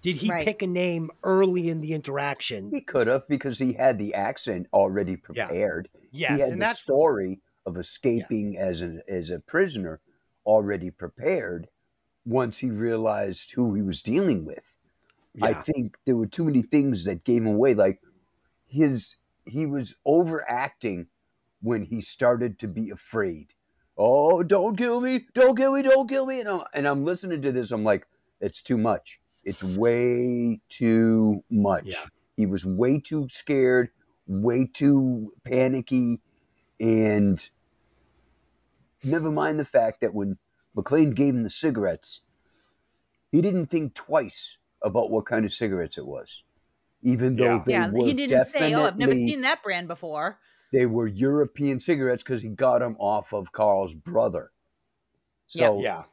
[0.00, 0.44] Did he Right.
[0.44, 2.70] pick a name early in the interaction?
[2.70, 5.88] He could have because he had the accent already prepared.
[6.12, 10.00] Yes, he had and the that's story of escaping as a as a prisoner
[10.46, 11.68] already prepared.
[12.24, 14.76] Once he realized who he was dealing with,
[15.40, 17.74] I think there were too many things that gave him away.
[17.74, 18.00] Like
[18.68, 19.16] his,
[19.46, 21.06] he was overacting
[21.60, 23.52] when he started to be afraid.
[23.96, 25.26] Oh, don't kill me!
[25.34, 25.82] Don't kill me!
[25.82, 26.40] Don't kill me!
[26.40, 27.72] And I'm, and I'm listening to this.
[27.72, 28.06] I'm like,
[28.40, 29.20] it's too much.
[29.44, 31.86] It's way too much.
[31.86, 32.04] Yeah.
[32.36, 33.90] He was way too scared,
[34.28, 36.22] way too panicky,
[36.78, 37.50] and
[39.02, 40.38] never mind the fact that when
[40.76, 42.20] McClane gave him the cigarettes,
[43.32, 46.44] he didn't think twice about what kind of cigarettes it was,
[47.02, 47.62] even though Yeah.
[47.64, 50.38] they yeah, were he didn't say, "Oh, I've never seen that brand before."
[50.72, 54.50] They were European cigarettes because he got them off of Carl's brother.
[55.46, 56.04] So yeah.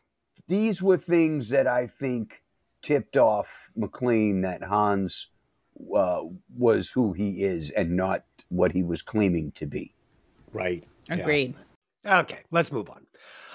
[0.48, 2.42] these were things that I think
[2.82, 5.30] tipped off McClane that Hans
[5.94, 6.22] uh,
[6.58, 9.94] was who he is and not what he was claiming to be.
[10.54, 10.86] Right.
[11.10, 11.16] Yeah.
[11.16, 11.56] Agreed.
[12.06, 13.06] Okay, let's move on.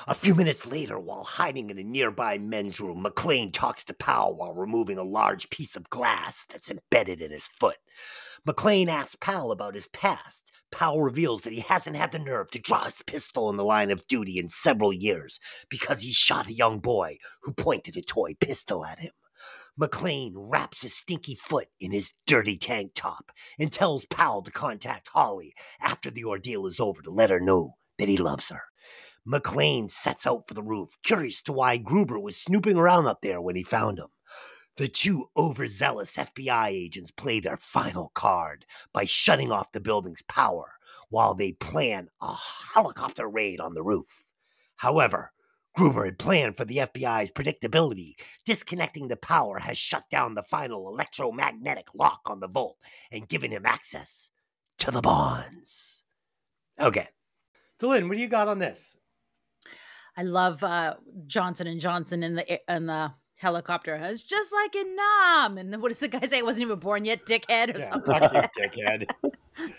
[0.07, 4.35] A few minutes later, while hiding in a nearby men's room, McClane talks to Powell
[4.35, 7.77] while removing a large piece of glass that's embedded in his foot.
[8.47, 10.53] McClane asks Powell about his past.
[10.73, 13.91] Powell reveals that he hasn't had the nerve to draw his pistol in the line
[13.91, 15.39] of duty in several years
[15.69, 19.13] because he shot a young boy who pointed a toy pistol at him.
[19.79, 25.09] McClane wraps his stinky foot in his dirty tank top and tells Powell to contact
[25.09, 28.63] Holly after the ordeal is over to let her know that he loves her.
[29.31, 33.41] McClane sets out for the roof, curious to why Gruber was snooping around up there
[33.41, 34.09] when he found him.
[34.77, 40.73] The two overzealous FBI agents play their final card by shutting off the building's power
[41.11, 42.35] while they plan a
[42.75, 44.25] helicopter raid on the roof.
[44.77, 45.33] However,
[45.77, 48.15] Gruber had planned for the FBI's predictability.
[48.45, 52.79] Disconnecting the power has shut down the final electromagnetic lock on the vault
[53.13, 54.31] and given him access
[54.79, 56.05] to the bonds.
[56.81, 57.09] Okay.
[57.81, 58.97] Lynn, what do you got on this?
[60.21, 60.97] I love uh,
[61.27, 63.95] Johnson and Johnson in the in the helicopter.
[63.97, 65.57] It's just like in Nam.
[65.57, 66.41] And what does the guy say?
[66.41, 68.13] I wasn't even born yet, dickhead, or Yeah, something.
[68.21, 69.11] fuck you, dickhead.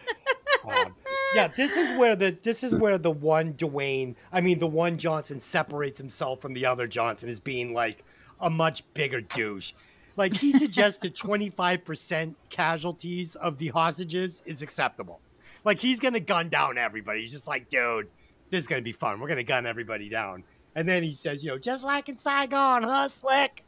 [0.63, 0.93] Um,
[1.33, 4.95] yeah, this is where the this is where the one Dwayne, I mean the one
[4.95, 8.03] Johnson separates himself from the other Johnson as being like
[8.39, 9.73] a much bigger douche.
[10.17, 15.19] Like he suggests that 25% casualties of the hostages is acceptable.
[15.65, 17.21] Like he's gonna gun down everybody.
[17.21, 18.07] He's just like, dude,
[18.51, 19.19] this is gonna be fun.
[19.19, 20.43] We're gonna gun everybody down.
[20.75, 23.63] And then he says, you know, just like in Saigon, huh, Slick?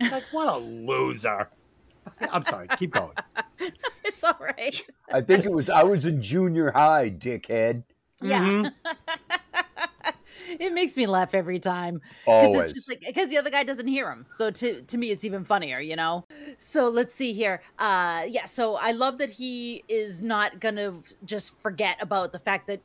[0.00, 1.48] Like, what a loser.
[2.20, 3.14] I'm sorry, keep going.
[4.04, 4.80] it's all right.
[5.12, 7.84] I think it was I was in junior high, dickhead.
[8.22, 8.40] Yeah.
[8.48, 8.72] Mhm.
[10.60, 12.00] it makes me laugh every time.
[12.24, 12.70] because Always.
[12.70, 15.24] it's just like because the other guy doesn't hear him so to to me it's
[15.24, 16.24] even funnier you know
[16.56, 20.94] so let's see here uh yeah so i love that he is not gonna
[21.24, 22.80] just forget about the fact that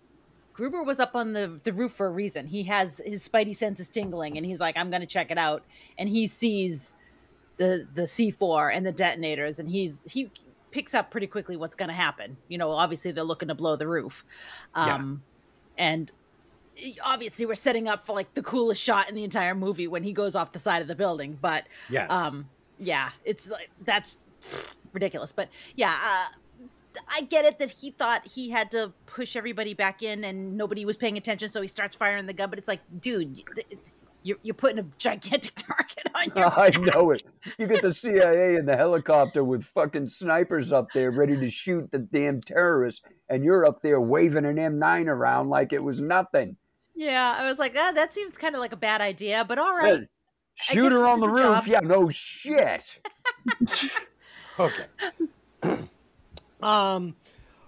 [0.53, 2.47] gruber was up on the the roof for a reason.
[2.47, 5.63] He has his spidey senses tingling and he's like i'm gonna check it out.
[5.97, 6.95] And he sees
[7.57, 10.31] the the c4 and the detonators and he's he
[10.71, 12.37] picks up pretty quickly what's gonna happen.
[12.47, 14.23] You know obviously they're looking to blow the roof.
[14.75, 14.95] Yeah.
[14.95, 15.23] um
[15.77, 16.11] and
[17.03, 20.13] obviously we're setting up for like the coolest shot in the entire movie when he
[20.13, 22.09] goes off the side of the building but Yes.
[22.09, 22.49] um
[22.79, 24.17] yeah it's like that's
[24.93, 25.31] ridiculous.
[25.31, 26.27] But yeah uh,
[27.09, 30.85] i get it that he thought he had to push everybody back in and nobody
[30.85, 33.41] was paying attention so he starts firing the gun but it's like dude
[34.23, 37.23] you're, you're putting a gigantic target on your I know it.
[37.57, 41.89] You get the CIA in the helicopter with fucking snipers up there ready to shoot
[41.91, 46.55] the damn terrorists, and you're up there waving an M9 around like it was nothing.
[46.93, 49.75] yeah i was like ah, that seems kind of like a bad idea but all
[49.75, 51.65] right Hey, Shoot her on the the roof.
[51.65, 51.65] job.
[51.65, 52.99] Yeah, no shit.
[54.59, 54.85] Okay.
[56.61, 57.15] Um,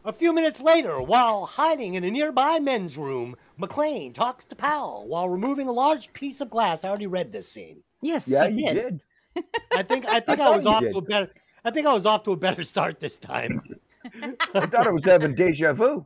[0.05, 5.07] a few minutes later, while hiding in a nearby men's room, McClane talks to Powell
[5.07, 6.83] while removing a large piece of glass.
[6.83, 7.83] I already read this scene.
[8.01, 9.01] yes Yeah, you you did,
[9.35, 9.43] did.
[9.73, 10.91] I think I think I, thought was off did.
[10.91, 11.29] to a better.
[11.65, 13.61] I think I was off to a better start this time.
[14.53, 16.05] I thought I was having deja vu.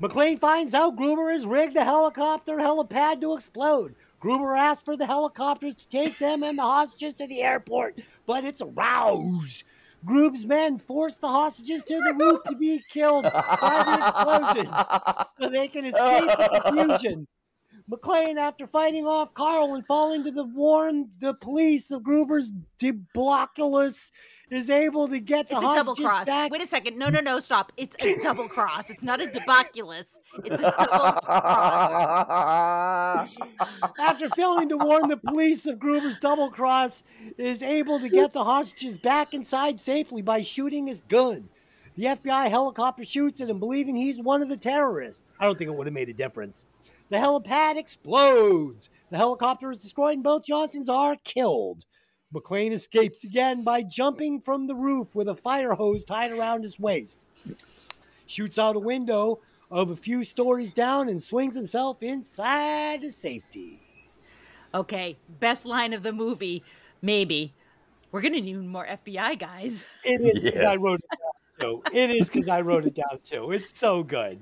[0.00, 3.94] McClane finds out Gruber has rigged the helicopter helipad to explode.
[4.20, 8.44] Gruber asks for the helicopters to take them and the hostages to the airport, but
[8.44, 9.64] it's a rouse.
[10.04, 14.86] Gruber's men force the hostages to the roof to be killed by the explosions
[15.40, 17.26] so they can escape the confusion.
[17.90, 24.10] McClane, after fighting off Carl and falling to the warn the police of Gruber's debloculus,
[24.50, 26.26] is able to get the It's a double hostages cross.
[26.26, 26.52] back.
[26.52, 26.98] Wait a second.
[26.98, 27.72] No, no, no, stop.
[27.76, 28.90] It's a double cross.
[28.90, 30.18] It's not a debaculus.
[30.44, 33.30] It's a double cross.
[33.98, 37.02] after failing to warn the police of Gruber's double cross,
[37.38, 41.48] is able to get the hostages back inside safely by shooting his gun.
[41.96, 45.30] The FBI helicopter shoots at him, believing he's one of the terrorists.
[45.40, 46.66] I don't think it would have made a difference.
[47.08, 48.90] The helipad explodes.
[49.10, 51.84] The helicopter is destroyed, and both Johnsons are killed.
[52.34, 56.78] McClane escapes again by jumping from the roof with a fire hose tied around his
[56.78, 57.20] waist.
[58.26, 63.80] Shoots out a window of a few stories down and swings himself inside to safety.
[64.74, 66.62] Okay, best line of the movie,
[67.00, 67.54] maybe.
[68.10, 69.84] We're gonna need more FBI guys.
[70.04, 71.82] It is because I wrote it down too.
[71.92, 73.52] It is because I wrote it down too.
[73.52, 74.38] It's so good.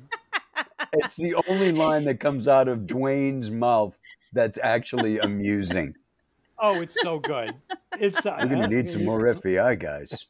[0.93, 3.97] it's the only line that comes out of Dwayne's mouth
[4.33, 5.95] that's actually amusing.
[6.67, 7.55] Oh, it's so good.
[8.01, 10.27] It's uh, We're gonna need some more FBI guys.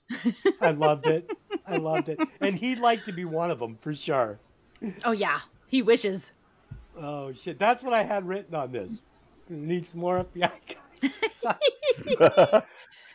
[0.60, 1.30] I loved it.
[1.66, 4.40] I loved it, and he'd like to be one of them for sure.
[5.04, 6.32] Oh yeah, he wishes.
[7.00, 9.00] Oh shit, that's what I had written on this.
[9.48, 10.50] Need some more FBI
[11.02, 12.62] guys.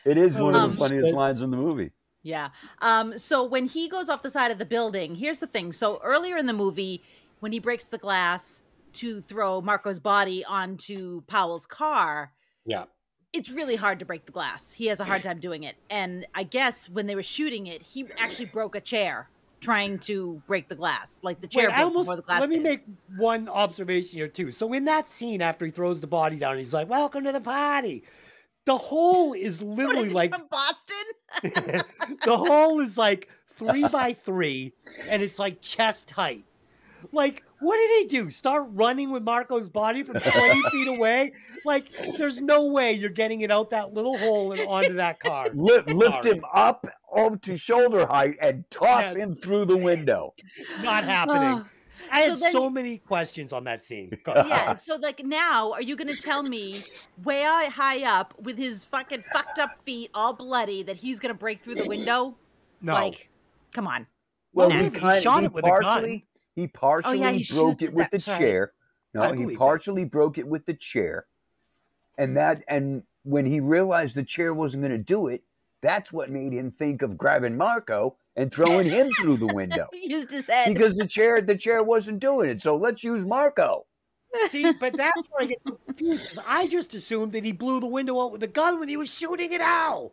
[0.06, 1.16] it is one of Um, the funniest shit.
[1.16, 1.92] lines in the movie.
[2.24, 2.50] Yeah.
[2.82, 5.72] Um, so when he goes off the side of the building, here's the thing.
[5.74, 7.04] So earlier in the movie,
[7.40, 8.62] when he breaks the glass,
[8.92, 12.32] to throw Marco's body onto Powell's car,
[12.66, 12.86] Yeah.
[13.34, 14.72] It's really hard to break the glass.
[14.72, 15.76] He has a hard time doing it.
[15.90, 19.30] And I guess when they were shooting it, he actually broke a chair
[19.62, 21.20] trying to break the glass.
[21.22, 22.42] Like the chair Wait, broke almost before the glass.
[22.42, 22.64] let me did.
[22.64, 22.82] make
[23.18, 24.52] one observation here too.
[24.52, 27.42] So in that scene after he throws the body down, he's like, "Welcome to the
[27.42, 28.04] party."
[28.66, 30.96] The hole is literally is like from Boston?
[32.26, 34.74] the hole is like three by three,
[35.10, 36.46] and it's like chest height.
[37.12, 38.30] Like, what did he do?
[38.30, 41.34] Start running with Marco's body from 20 feet away?
[41.66, 41.86] Like,
[42.18, 45.48] there's no way you're getting it out that little hole and onto that car.
[45.54, 46.38] Lift, lift Sorry.
[46.38, 46.86] him up
[47.16, 49.16] up to shoulder height and toss Yes.
[49.16, 50.34] him through the window.
[50.84, 51.64] Not happening.
[51.66, 51.70] Ah.
[52.12, 54.18] I So had then- so many questions on that scene.
[54.26, 54.74] Yeah.
[54.74, 56.84] So like now, are you going to tell me
[57.24, 61.38] way high up with his fucking fucked up feet all bloody that he's going to
[61.38, 62.36] break through the window?
[62.82, 62.94] No.
[62.94, 63.30] Like,
[63.74, 64.08] come on.
[64.54, 64.78] Well, Nah.
[64.78, 65.82] he He kind shot he it with a gun.
[65.84, 66.26] partially
[66.60, 68.38] he oh, partially Oh, he broke it it, with the that's right.
[68.38, 68.74] chair.
[69.14, 69.58] No, he believe that.
[69.58, 71.26] partially broke it with the chair.
[72.18, 72.64] And that mm.
[72.68, 75.44] and when he realized the chair wasn't going to do it,
[75.82, 79.88] that's what made him think of grabbing Marco and throwing him through the window.
[79.94, 80.74] He used his head.
[80.74, 82.62] Because the chair the chair wasn't doing it.
[82.62, 83.86] So let's use Marco.
[84.48, 86.36] See, but that's where I get confused.
[86.36, 88.98] 'cause I just assumed that he blew the window out with a gun when he
[88.98, 90.12] was shooting at Al.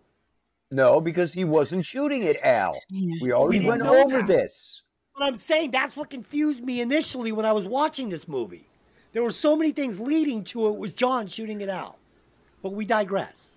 [0.70, 2.80] No, because he wasn't shooting at Al.
[3.20, 4.26] We already went over that.
[4.26, 4.82] this.
[5.16, 8.68] But I'm saying that's what confused me initially when I was watching this movie.
[9.14, 11.96] There were so many things leading to it was John shooting it out.
[12.62, 13.56] But we digress.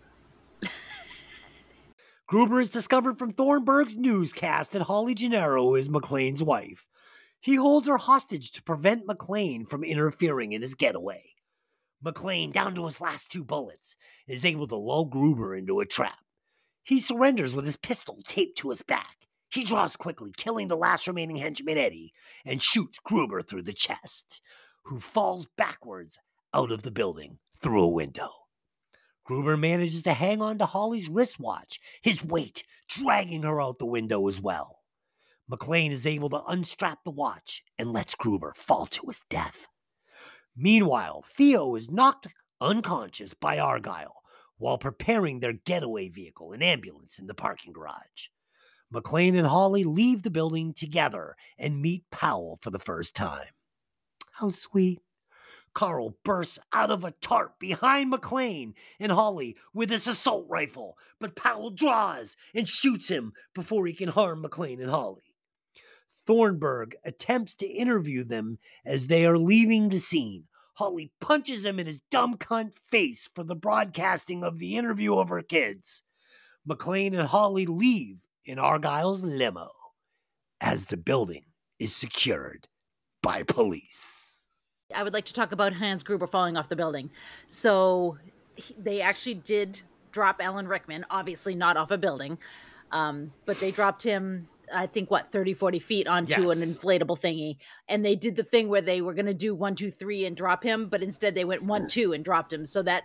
[2.28, 6.88] Gruber is discovered from Thornburg's newscast that Holly Gennaro is McClane's wife.
[7.42, 11.24] He holds her hostage to prevent McClane from interfering in his getaway.
[12.04, 13.98] McClane, down to his last two bullets,
[14.28, 16.20] is able to lull Gruber into a trap.
[16.84, 19.19] He surrenders with his pistol taped to his back.
[19.50, 22.14] He draws quickly, killing the last remaining henchman Eddie,
[22.46, 24.42] and shoots Gruber through the chest,
[24.84, 26.20] who falls backwards
[26.54, 28.30] out of the building through a window.
[29.24, 34.28] Gruber manages to hang on to Holly's wristwatch, his weight dragging her out the window
[34.28, 34.80] as well.
[35.52, 39.68] McClane is able to unstrap the watch and lets Gruber fall to his death.
[40.56, 42.28] Meanwhile, Theo is knocked
[42.62, 44.16] unconscious by Argyle
[44.58, 48.30] while preparing their getaway vehicle, an ambulance, in the parking garage.
[48.94, 53.48] McClane and Holly leave the building together and meet Powell for the first time.
[54.32, 55.02] How sweet.
[55.74, 61.36] Carl bursts out of a tarp behind McClane and Holly with his assault rifle, but
[61.36, 65.36] Powell draws and shoots him before he can harm McClane and Holly.
[66.26, 70.46] Thornburg attempts to interview them as they are leaving the scene.
[70.74, 75.30] Holly punches him in his dumb cunt face for the broadcasting of the interview of
[75.30, 76.04] her kids.
[76.68, 79.70] McClane and Holly leave in Argyle's limo
[80.60, 81.44] as the building
[81.78, 82.68] is secured
[83.22, 84.48] by police.
[84.94, 87.12] I would like to talk about Hans Gruber falling off the building.
[87.46, 88.18] So
[88.56, 89.82] he- they actually did
[90.12, 92.40] drop Alan Rickman, obviously not off a building,
[92.92, 97.58] um, but they dropped him, I think, what, 30, 40 feet onto an inflatable thingy.
[97.88, 100.36] And they did the thing where they were going to do one, two, three and
[100.36, 102.66] drop him, but instead they went one, two and dropped him.
[102.66, 103.04] So that,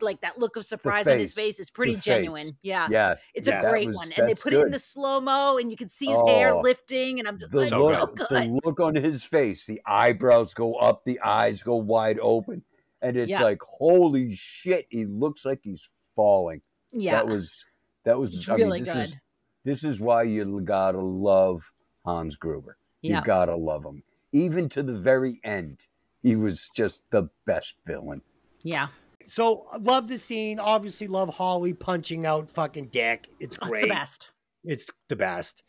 [0.00, 1.58] like, that look of surprise on his face.
[1.60, 2.42] is pretty The genuine.
[2.44, 2.52] face.
[2.62, 2.88] Yeah.
[2.90, 3.14] Yeah.
[3.34, 4.12] It's Yeah, a great was- one.
[4.16, 6.60] And they put it in the slow mo, and you can see his hair Oh,
[6.60, 7.18] lifting.
[7.18, 8.28] And I'm just The like, look, so good.
[8.28, 8.42] good.
[8.44, 12.62] the look on his face, the eyebrows go up, the eyes go wide open,
[13.02, 13.42] and it's Yeah.
[13.42, 16.60] like, holy shit, he looks like he's falling.
[16.92, 17.12] Yeah.
[17.16, 17.64] That was
[18.04, 19.02] that was It's I mean, really this good.
[19.04, 19.16] is
[19.64, 21.62] this is why you gotta love
[22.04, 22.76] Hans Gruber.
[23.00, 23.18] Yeah.
[23.20, 24.02] You gotta love him.
[24.32, 25.86] Even to the very end,
[26.22, 28.20] he was just the best villain.
[28.62, 28.88] yeah.
[29.28, 30.58] So love the scene.
[30.58, 33.28] Obviously, love Holly punching out fucking Dick.
[33.40, 33.84] It's Oh, great.
[33.84, 34.30] it's the best.
[34.64, 35.62] It's the best.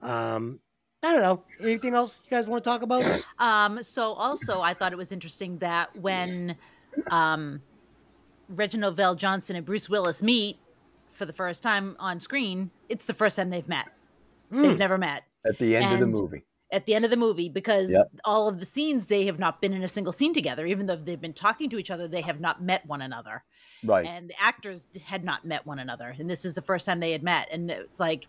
[0.00, 0.60] Um,
[1.02, 1.44] I don't know.
[1.60, 3.02] Anything else you guys want to talk about?
[3.38, 6.56] Um, so also I thought it was interesting that when
[7.10, 7.60] um,
[8.48, 10.58] Reginald VelJohnson and Bruce Willis meet
[11.12, 13.86] for the first time on screen, it's the first time they've met.
[14.50, 16.44] They've never met At the end of the movie.
[16.74, 18.10] At the end of the movie because Yep.
[18.24, 20.66] all of the scenes they have not been in a single scene together.
[20.66, 23.44] Even though they've been talking to each other, they have not met one another.
[23.82, 24.04] Right.
[24.06, 27.12] And the actors had not met one another, and this is the first time they
[27.12, 27.48] had met.
[27.52, 28.26] And it's like,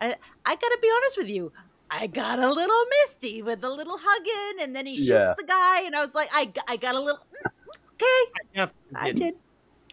[0.00, 1.52] I, I gotta be honest with you.
[1.90, 5.34] I got a little misty with the little hugging, and then he shoots Yeah.
[5.36, 7.50] the guy, and I was like, I, I got a little, "Mm,
[7.94, 9.34] okay, Yeah, I did.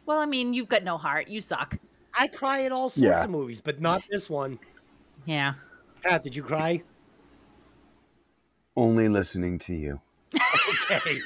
[0.05, 1.27] Well, I mean, you've got no heart.
[1.29, 1.77] You suck.
[2.13, 3.23] I cry at all sorts Yeah.
[3.23, 4.59] of movies, but not this one.
[5.25, 5.53] Yeah.
[6.03, 6.83] Pat, did you cry?
[8.75, 9.99] Only listening to you.
[10.91, 11.17] Okay.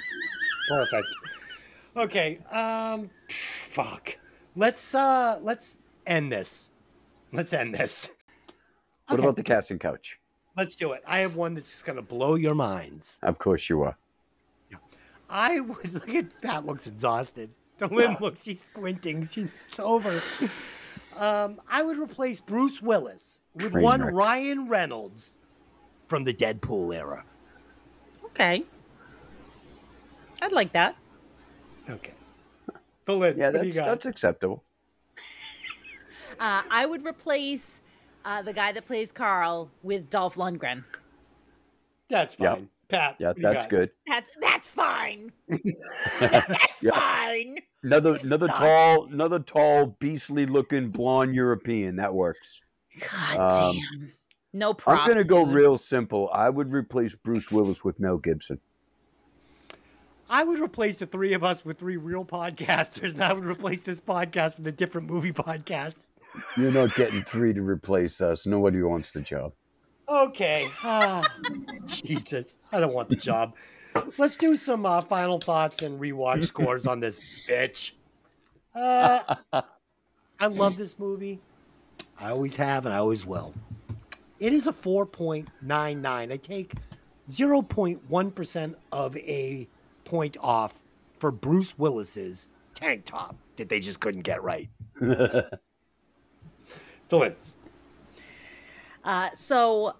[0.70, 1.08] Perfect.
[1.98, 2.40] Okay.
[2.52, 4.18] Um fuck.
[4.56, 6.70] Let's uh let's end this.
[7.34, 8.12] Let's end this.
[9.08, 9.24] What Okay.
[9.24, 10.20] about the casting couch?
[10.56, 11.02] Let's do it.
[11.08, 13.20] I have one that's just gonna blow your minds.
[13.24, 13.98] Of course you are.
[15.30, 17.50] I would look at Pat looks exhausted.
[17.80, 19.26] Dylan looks she's squinting.
[19.26, 20.22] She's it's over.
[21.18, 24.14] Um, I would replace Bruce Willis with Train one wreck.
[24.16, 25.38] Ryan Reynolds
[26.08, 27.24] from the Deadpool era.
[28.34, 28.64] Okay.
[30.42, 30.96] I'd like that.
[31.90, 32.14] Okay.
[33.08, 33.86] Dylan, Yeah, what do you got?
[33.86, 34.64] that's acceptable.
[36.40, 37.82] Uh, I would replace
[38.24, 40.86] uh, the guy that plays Carl with Dolph Lundgren.
[42.10, 42.54] That's Yeah.
[42.56, 42.70] fine.
[42.88, 43.18] Pat.
[43.20, 43.92] Yeah, what do you good.
[44.08, 45.34] That's that's fine.
[46.20, 46.92] That's Yeah.
[46.98, 47.58] fine.
[47.84, 48.58] Another You another stop.
[48.60, 51.98] tall, another tall, beastly looking blonde European.
[51.98, 52.62] That works.
[53.02, 54.12] God Um, damn.
[54.54, 55.04] No problem.
[55.04, 56.30] I'm gonna go real simple.
[56.34, 58.60] I would replace Bruce Willis with Mel Gibson.
[60.30, 63.82] I would replace the three of us with three real podcasters, and I would replace
[63.82, 65.96] this podcast with a different movie podcast.
[66.58, 68.46] You're not getting three to replace us.
[68.46, 69.54] Nobody wants the job.
[70.08, 70.68] Okay.
[70.84, 71.24] Ah,
[71.86, 72.58] Jesus.
[72.72, 73.56] I don't want the job.
[74.18, 77.92] Let's do some uh, final thoughts and rewatch scores on this bitch.
[78.76, 79.36] Uh,
[80.40, 81.40] I love this movie.
[82.20, 83.54] I always have and I always will.
[84.40, 86.32] It is a 4.99.
[86.32, 86.74] I take
[87.30, 89.68] 0.1% of a
[90.06, 90.82] point off
[91.20, 94.70] for Bruce Willis's tank top that they just couldn't get right.
[97.10, 97.36] Dylan.
[99.04, 99.96] Uh, so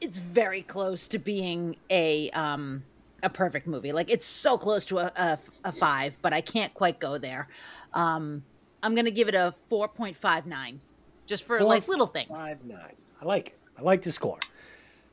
[0.00, 2.82] it's very close to being a um
[3.22, 3.92] a perfect movie.
[3.92, 7.48] Like it's so close to a, a, a five, but I can't quite go there.
[7.94, 8.44] Um,
[8.82, 10.80] I'm gonna give it a four point five nine,
[11.26, 12.30] just for Four, like little things.
[12.30, 12.94] Five nine.
[13.20, 13.58] I like it.
[13.78, 14.38] I like the score.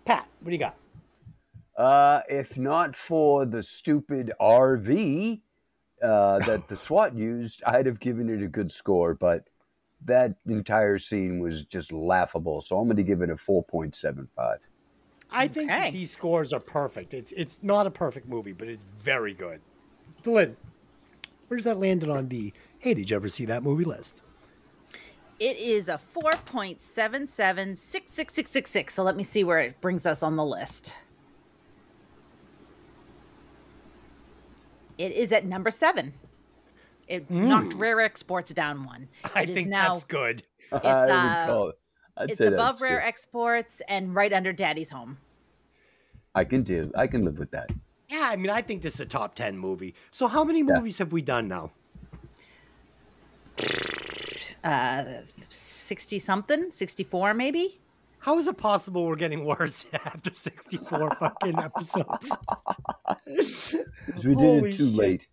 [0.06, 0.78] Pat, what do you got?
[1.78, 5.42] Uh, if not for the stupid RV
[6.04, 9.14] uh, that the SWAT used, I'd have given it a good score.
[9.14, 9.48] But
[10.06, 12.62] that entire scene was just laughable.
[12.62, 14.58] So I'm going to give it a 4.75.
[15.32, 15.82] I think Okay.
[15.86, 17.14] that these scores are perfect.
[17.14, 19.62] It's it's not a perfect movie, but it's very good.
[20.22, 20.56] Dylan,
[21.48, 24.22] where's that landed on the Hey, did you ever see that movie list?
[25.44, 28.94] It is a four point seven seven six six six six six.
[28.94, 30.96] So let me see where it brings us on the list.
[34.98, 36.14] It is at number seven.
[37.10, 39.10] It knocked Rare Exports down one.
[39.36, 40.44] I It is think now that's good.
[40.72, 41.72] I would uh,
[42.22, 43.08] it- it's above that's Rare good.
[43.08, 45.18] Exports and right under Daddy's Home.
[46.36, 46.90] I can do.
[46.96, 47.70] I can live with that.
[48.08, 49.94] Yeah, I mean, I think this is a top ten movie.
[50.12, 51.72] So, how many movies have we done now?
[54.64, 55.04] Uh,
[55.50, 57.80] sixty something, sixty four maybe.
[58.20, 62.38] How is it possible we're getting worse after sixty-four fucking episodes?
[63.28, 64.96] 'Cause we did Holy it too shit.
[64.96, 65.28] late.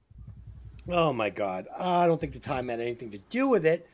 [0.89, 1.69] Oh my god.
[1.79, 3.87] I don't think the time had anything to do with it.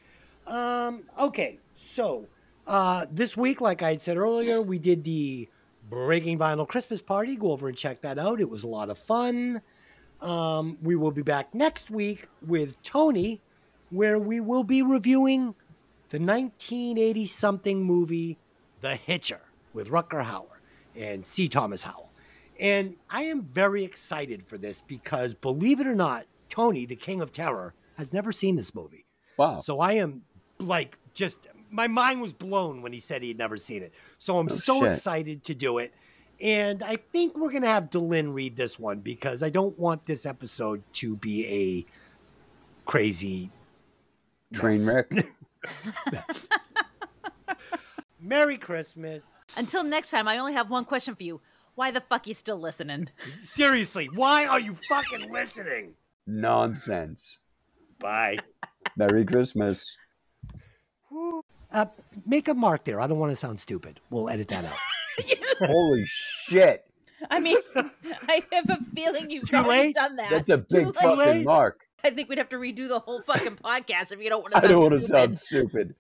[0.47, 2.27] Um, okay, so
[2.67, 5.49] uh, this week, like I had said earlier, we did the
[5.91, 7.37] Breaking Vinyl Christmas party.
[7.37, 8.41] Go over and check that out.
[8.41, 9.61] It was a lot of fun.
[10.23, 13.43] Um, we will be back next week with Tony,
[13.91, 15.55] where we will be reviewing
[16.11, 18.39] the 1980 something movie,
[18.81, 19.41] The Hitcher,
[19.73, 20.59] with Rutger Hauer
[20.97, 21.49] and C.
[21.49, 22.11] Thomas Howell.
[22.59, 27.21] And I am very excited for this because, believe it or not, Tony, the King
[27.21, 29.05] of Terror, has never seen this movie.
[29.37, 29.59] Wow.
[29.59, 30.23] So I am
[30.59, 33.93] like just my mind was blown when he said he had never seen it.
[34.19, 34.89] So I'm Oh, so shit.
[34.89, 35.93] excited to do it.
[36.41, 40.25] And I think we're gonna have Dylan read this one because I don't want this
[40.25, 41.87] episode to be a
[42.91, 43.51] crazy
[44.53, 44.95] Train mess.
[44.95, 45.11] wreck.
[46.13, 46.49] mess.
[48.21, 49.45] Merry Christmas.
[49.57, 51.41] Until next time, I only have one question for you.
[51.75, 53.09] Why the fuck you still listening?
[53.43, 55.95] Seriously, why are you fucking listening?
[56.27, 57.41] Nonsense.
[57.99, 58.39] Bye.
[58.97, 59.97] Merry Christmas.
[61.71, 61.87] Uh,
[62.25, 63.01] make a mark there.
[63.01, 64.01] I don't want to sound stupid.
[64.11, 64.77] We'll edit that out.
[65.61, 66.85] Holy shit.
[67.31, 67.59] I mean,
[68.29, 70.31] I have a feeling you've already done that.
[70.31, 70.95] That's a big late.
[70.97, 71.45] fucking late.
[71.45, 71.86] mark.
[72.07, 74.59] I think we'd have to redo the whole fucking podcast if you don't want to.
[74.59, 75.95] I don't want to sound stupid.